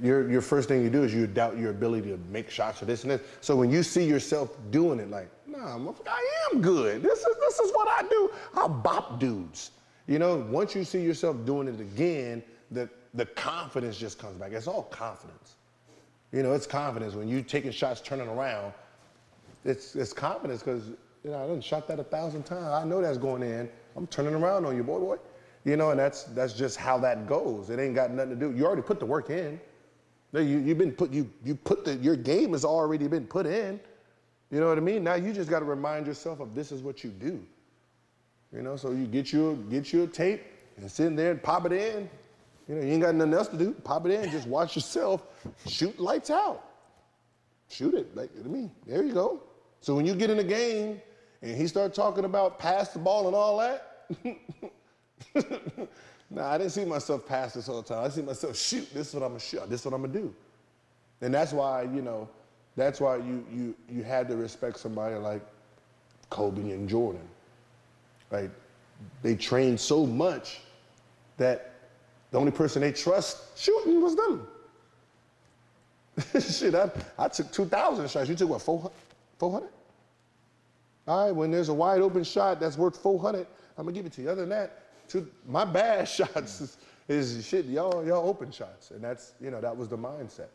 [0.01, 2.87] Your your first thing you do is you doubt your ability to make shots or
[2.87, 3.21] this and this.
[3.41, 7.03] So when you see yourself doing it, like, nah, I am good.
[7.03, 8.31] This is this is what I do.
[8.57, 9.73] I bop dudes.
[10.07, 14.53] You know, once you see yourself doing it again, the the confidence just comes back.
[14.53, 15.57] It's all confidence.
[16.33, 18.73] You know, it's confidence when you taking shots, turning around.
[19.65, 20.89] It's it's confidence because
[21.23, 22.67] you know I done shot that a thousand times.
[22.67, 23.69] I know that's going in.
[23.95, 25.17] I'm turning around on you, boy, boy.
[25.65, 27.69] You know, and that's that's just how that goes.
[27.69, 28.57] It ain't got nothing to do.
[28.57, 29.61] You already put the work in.
[30.33, 33.47] No, you, you've been put, you, you put the, your game has already been put
[33.47, 33.79] in.
[34.51, 35.05] You know what I mean?
[35.05, 37.45] Now you just got to remind yourself of this is what you do.
[38.55, 40.43] You know, so you get your get you a tape
[40.77, 42.09] and sit in there and pop it in.
[42.69, 43.73] You know, you ain't got nothing else to do.
[43.73, 45.27] Pop it in, just watch yourself,
[45.67, 46.63] shoot lights out.
[47.69, 49.43] Shoot it, like, I mean, there you go.
[49.81, 51.01] So when you get in the game
[51.41, 54.07] and he start talking about pass the ball and all that,
[56.35, 58.05] Nah, I didn't see myself pass this the time.
[58.05, 58.89] I see myself shoot.
[58.95, 59.69] This is what I'm gonna shoot.
[59.69, 60.35] This is what I'm gonna do.
[61.21, 62.29] And that's why, you know,
[62.75, 65.43] that's why you you you had to respect somebody like
[66.31, 67.29] Kobe and Jordan.
[68.31, 68.51] Right?
[69.23, 70.61] They trained so much
[71.37, 71.73] that
[72.31, 74.47] the only person they trust shooting was them.
[76.41, 78.29] Shit, I, I took 2,000 shots.
[78.29, 79.69] You took what, 400?
[81.09, 84.13] All right, when there's a wide open shot that's worth 400, I'm gonna give it
[84.15, 84.31] to you.
[84.31, 84.82] Other than that,
[85.47, 86.77] my bad shots is,
[87.09, 88.91] is shit, y'all, y'all open shots.
[88.91, 90.49] And that's, you know, that was the mindset.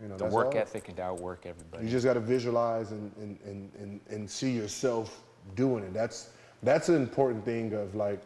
[0.00, 0.58] You know, The work all.
[0.58, 1.84] ethic and outwork everybody.
[1.84, 5.22] You just got to visualize and, and, and, and, and see yourself
[5.54, 5.92] doing it.
[5.92, 6.30] That's,
[6.62, 8.22] that's an important thing of like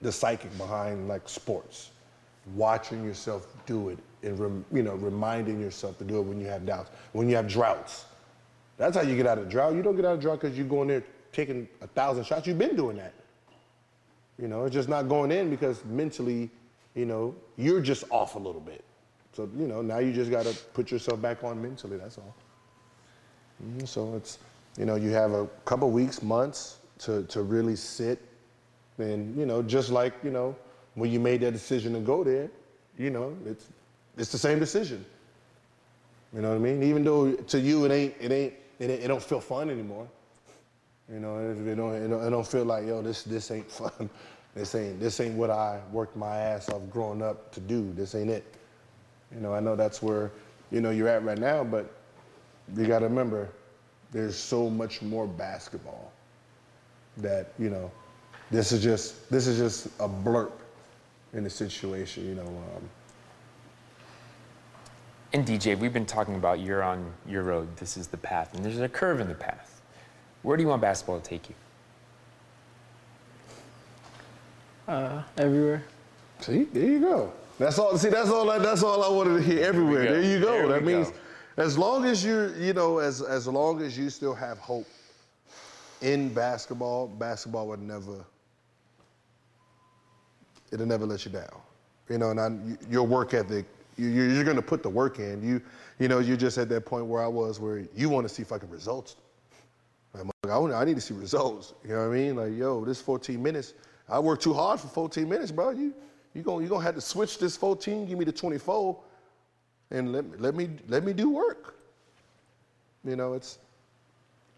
[0.00, 1.90] the psychic behind like sports.
[2.54, 6.46] Watching yourself do it and rem, you know reminding yourself to do it when you
[6.46, 8.06] have doubts, when you have droughts.
[8.78, 9.74] That's how you get out of drought.
[9.74, 12.46] You don't get out of drought because you go in there taking a thousand shots.
[12.46, 13.12] You've been doing that.
[14.38, 16.50] You know, it's just not going in because mentally,
[16.94, 18.84] you know, you're just off a little bit.
[19.34, 22.34] So, you know, now you just got to put yourself back on mentally, that's all.
[23.64, 24.38] Mhm, So it's,
[24.76, 28.20] you know, you have a couple weeks, months to, to really sit
[28.98, 30.54] and, you know, just like, you know,
[30.94, 32.50] when you made that decision to go there,
[32.98, 33.68] you know, it's,
[34.18, 35.04] it's the same decision.
[36.34, 36.82] You know what I mean?
[36.82, 40.06] Even though to you it ain't, it ain't, it, ain't, it don't feel fun anymore.
[41.10, 43.70] You know, it, it, don't, it, don't, it don't feel like, yo, this, this ain't
[43.70, 44.10] fun.
[44.54, 47.92] This ain't, this ain't what I worked my ass off growing up to do.
[47.94, 48.44] This ain't it.
[49.34, 50.30] You know, I know that's where,
[50.70, 51.90] you know, you're at right now, but
[52.76, 53.48] you got to remember,
[54.10, 56.12] there's so much more basketball
[57.16, 57.90] that, you know,
[58.50, 60.52] this is just, this is just a blurb
[61.32, 62.46] in the situation, you know.
[62.46, 62.88] Um,
[65.34, 67.74] And DJ, we've been talking about you're on your road.
[67.78, 69.81] This is the path, and there's a curve in the path.
[70.42, 71.54] Where do you want basketball to take you?
[74.88, 75.84] Uh, everywhere.
[76.40, 77.32] See, there you go.
[77.58, 77.96] That's all.
[77.96, 78.50] See, that's all.
[78.50, 79.64] I, that's all I wanted to hear.
[79.64, 80.04] Everywhere.
[80.04, 80.52] There you go.
[80.52, 81.16] There that means, go.
[81.62, 84.86] as long as you're, you know, as as long as you still have hope
[86.00, 88.24] in basketball, basketball would never.
[90.72, 91.60] It'll never let you down.
[92.08, 93.66] You know, and I, your work ethic,
[93.96, 95.46] you, you're, you're going to put the work in.
[95.46, 95.62] You,
[95.98, 98.42] you know, you're just at that point where I was, where you want to see
[98.42, 99.16] fucking results.
[100.14, 101.74] Like, I, need to see results.
[101.84, 102.36] You know what I mean?
[102.36, 103.74] Like, yo, this 14 minutes,
[104.08, 105.70] I worked too hard for 14 minutes, bro.
[105.70, 105.94] You,
[106.34, 108.98] you gonna, you gonna have to switch this 14, give me the 24,
[109.90, 111.76] and let, me- let me, let me do work.
[113.04, 113.58] You know, it's,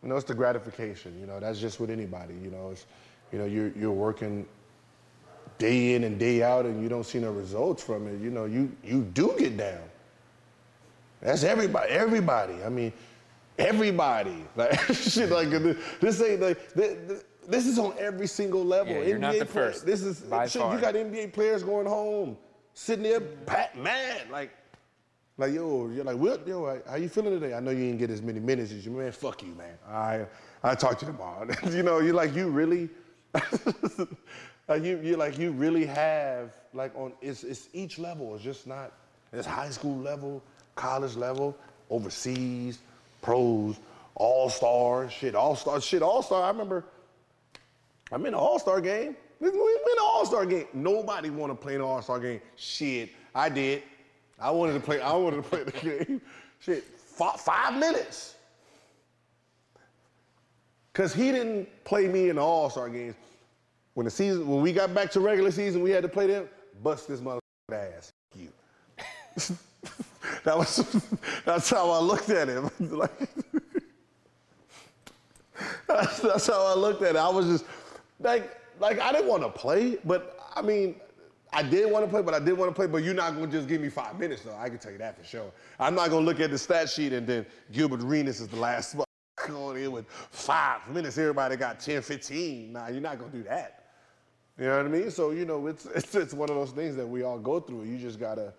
[0.02, 1.18] you know, it's the gratification.
[1.18, 2.34] You know, that's just with anybody.
[2.42, 2.86] You know, it's,
[3.32, 4.46] you know, you're, you're working
[5.58, 8.20] day in and day out, and you don't see no results from it.
[8.20, 9.80] You know, you, you do get down.
[11.20, 11.90] That's everybody.
[11.90, 12.62] Everybody.
[12.64, 12.92] I mean,
[13.58, 14.44] everybody.
[14.56, 15.30] Like shit.
[15.30, 15.50] Like
[16.00, 18.92] this ain't like this, this is on every single level.
[18.94, 20.62] Yeah, you're not the first, This is by shit.
[20.62, 20.74] far.
[20.74, 22.36] You got NBA players going home,
[22.74, 24.50] sitting there, pat mad, like.
[25.36, 27.54] Like yo, you're like, what, yo, how- how you feeling today?
[27.54, 29.10] I know you didn't get as many minutes as you, man.
[29.10, 29.76] Fuck you, man.
[29.88, 30.26] I,
[30.62, 31.48] I talk to you tomorrow.
[31.72, 32.88] you know, you're like, you really,
[34.68, 38.34] like you, you like, you really have like on, it's, it's each level.
[38.36, 38.92] It's just not,
[39.32, 40.40] it's high school level,
[40.76, 41.56] college level,
[41.90, 42.78] overseas,
[43.24, 43.80] pros,
[44.14, 46.44] all stars, shit, all star, shit, all star.
[46.44, 46.84] I remember,
[48.12, 49.16] I'm in an all star game.
[49.40, 50.66] We we in an all star game.
[50.72, 52.40] Nobody want to play an all star game.
[52.56, 53.82] Shit, I did.
[54.38, 55.00] I wanted to play.
[55.00, 56.20] I wanted to play the game.
[56.60, 58.34] Shit, five, five minutes.
[60.94, 63.16] Cause he didn't play me in the All Star games.
[63.94, 66.48] When the season, when we got back to regular season, we had to play them.
[66.82, 67.40] Bust this mother
[67.72, 68.12] ass.
[68.36, 68.48] You.
[70.44, 71.04] that was.
[71.44, 72.70] That's how I looked at him.
[72.80, 73.28] like,
[75.86, 77.18] that's, that's how I looked at it.
[77.18, 77.64] I was just
[78.20, 80.96] like, like I didn't want to play, but I mean,
[81.52, 82.86] I did want to play, but I did want to play.
[82.86, 84.56] But you're not gonna just give me five minutes, though.
[84.56, 85.52] I can tell you that for sure.
[85.78, 88.96] I'm not gonna look at the stat sheet and then Gilbert Arenas is the last
[89.48, 91.16] going in with five minutes.
[91.16, 92.72] Everybody got 10, 15.
[92.72, 93.84] Nah, you're not gonna do that.
[94.58, 95.10] You know what I mean?
[95.10, 97.84] So you know, it's it's it's one of those things that we all go through.
[97.84, 98.52] You just gotta,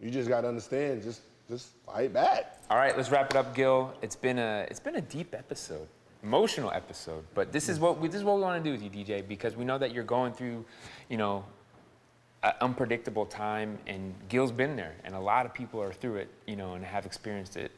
[0.00, 1.02] you just gotta understand.
[1.02, 2.60] Just just fight back.
[2.70, 3.94] All right, let's wrap it up, Gil.
[4.02, 5.86] It's been a it's been a deep episode,
[6.22, 7.24] emotional episode.
[7.34, 9.26] But this is what we this is what we want to do with you, DJ,
[9.26, 10.64] because we know that you're going through,
[11.08, 11.44] you know,
[12.42, 16.28] an unpredictable time, and Gil's been there, and a lot of people are through it,
[16.46, 17.70] you know, and have experienced it.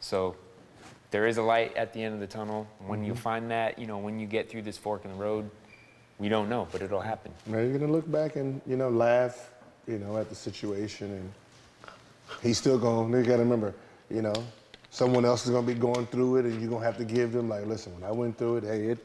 [0.00, 0.36] So
[1.10, 2.66] there is a light at the end of the tunnel.
[2.86, 3.22] When you mm-hmm.
[3.22, 5.50] find that, you know, when you get through this fork in the road,
[6.18, 7.32] we don't know, but it'll happen.
[7.46, 9.50] Now you're gonna look back and you know laugh,
[9.86, 11.32] you know, at the situation, and
[12.42, 13.12] he's still going.
[13.12, 13.74] You gotta remember,
[14.10, 14.34] you know,
[14.90, 17.48] someone else is gonna be going through it, and you're gonna have to give them
[17.48, 18.98] like, listen, when I went through it, hey, it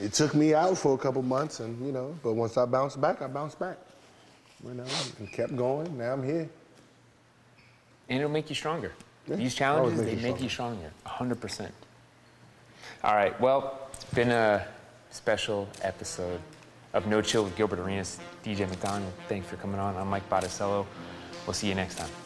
[0.00, 3.00] it took me out for a couple months, and you know, but once I bounced
[3.00, 3.76] back, I bounced back,
[4.66, 4.84] you know,
[5.18, 5.96] and kept going.
[5.96, 6.48] Now I'm here.
[8.08, 8.92] And it'll make you stronger.
[9.26, 11.70] Yeah, These challenges, they you make you stronger, 100%.
[13.02, 14.66] All right, well, it's been a
[15.10, 16.40] special episode
[16.92, 18.18] of No Chill with Gilbert Arenas.
[18.44, 19.96] DJ McDonald, thanks for coming on.
[19.96, 20.86] I'm Mike Botticello.
[21.46, 22.23] We'll see you next time.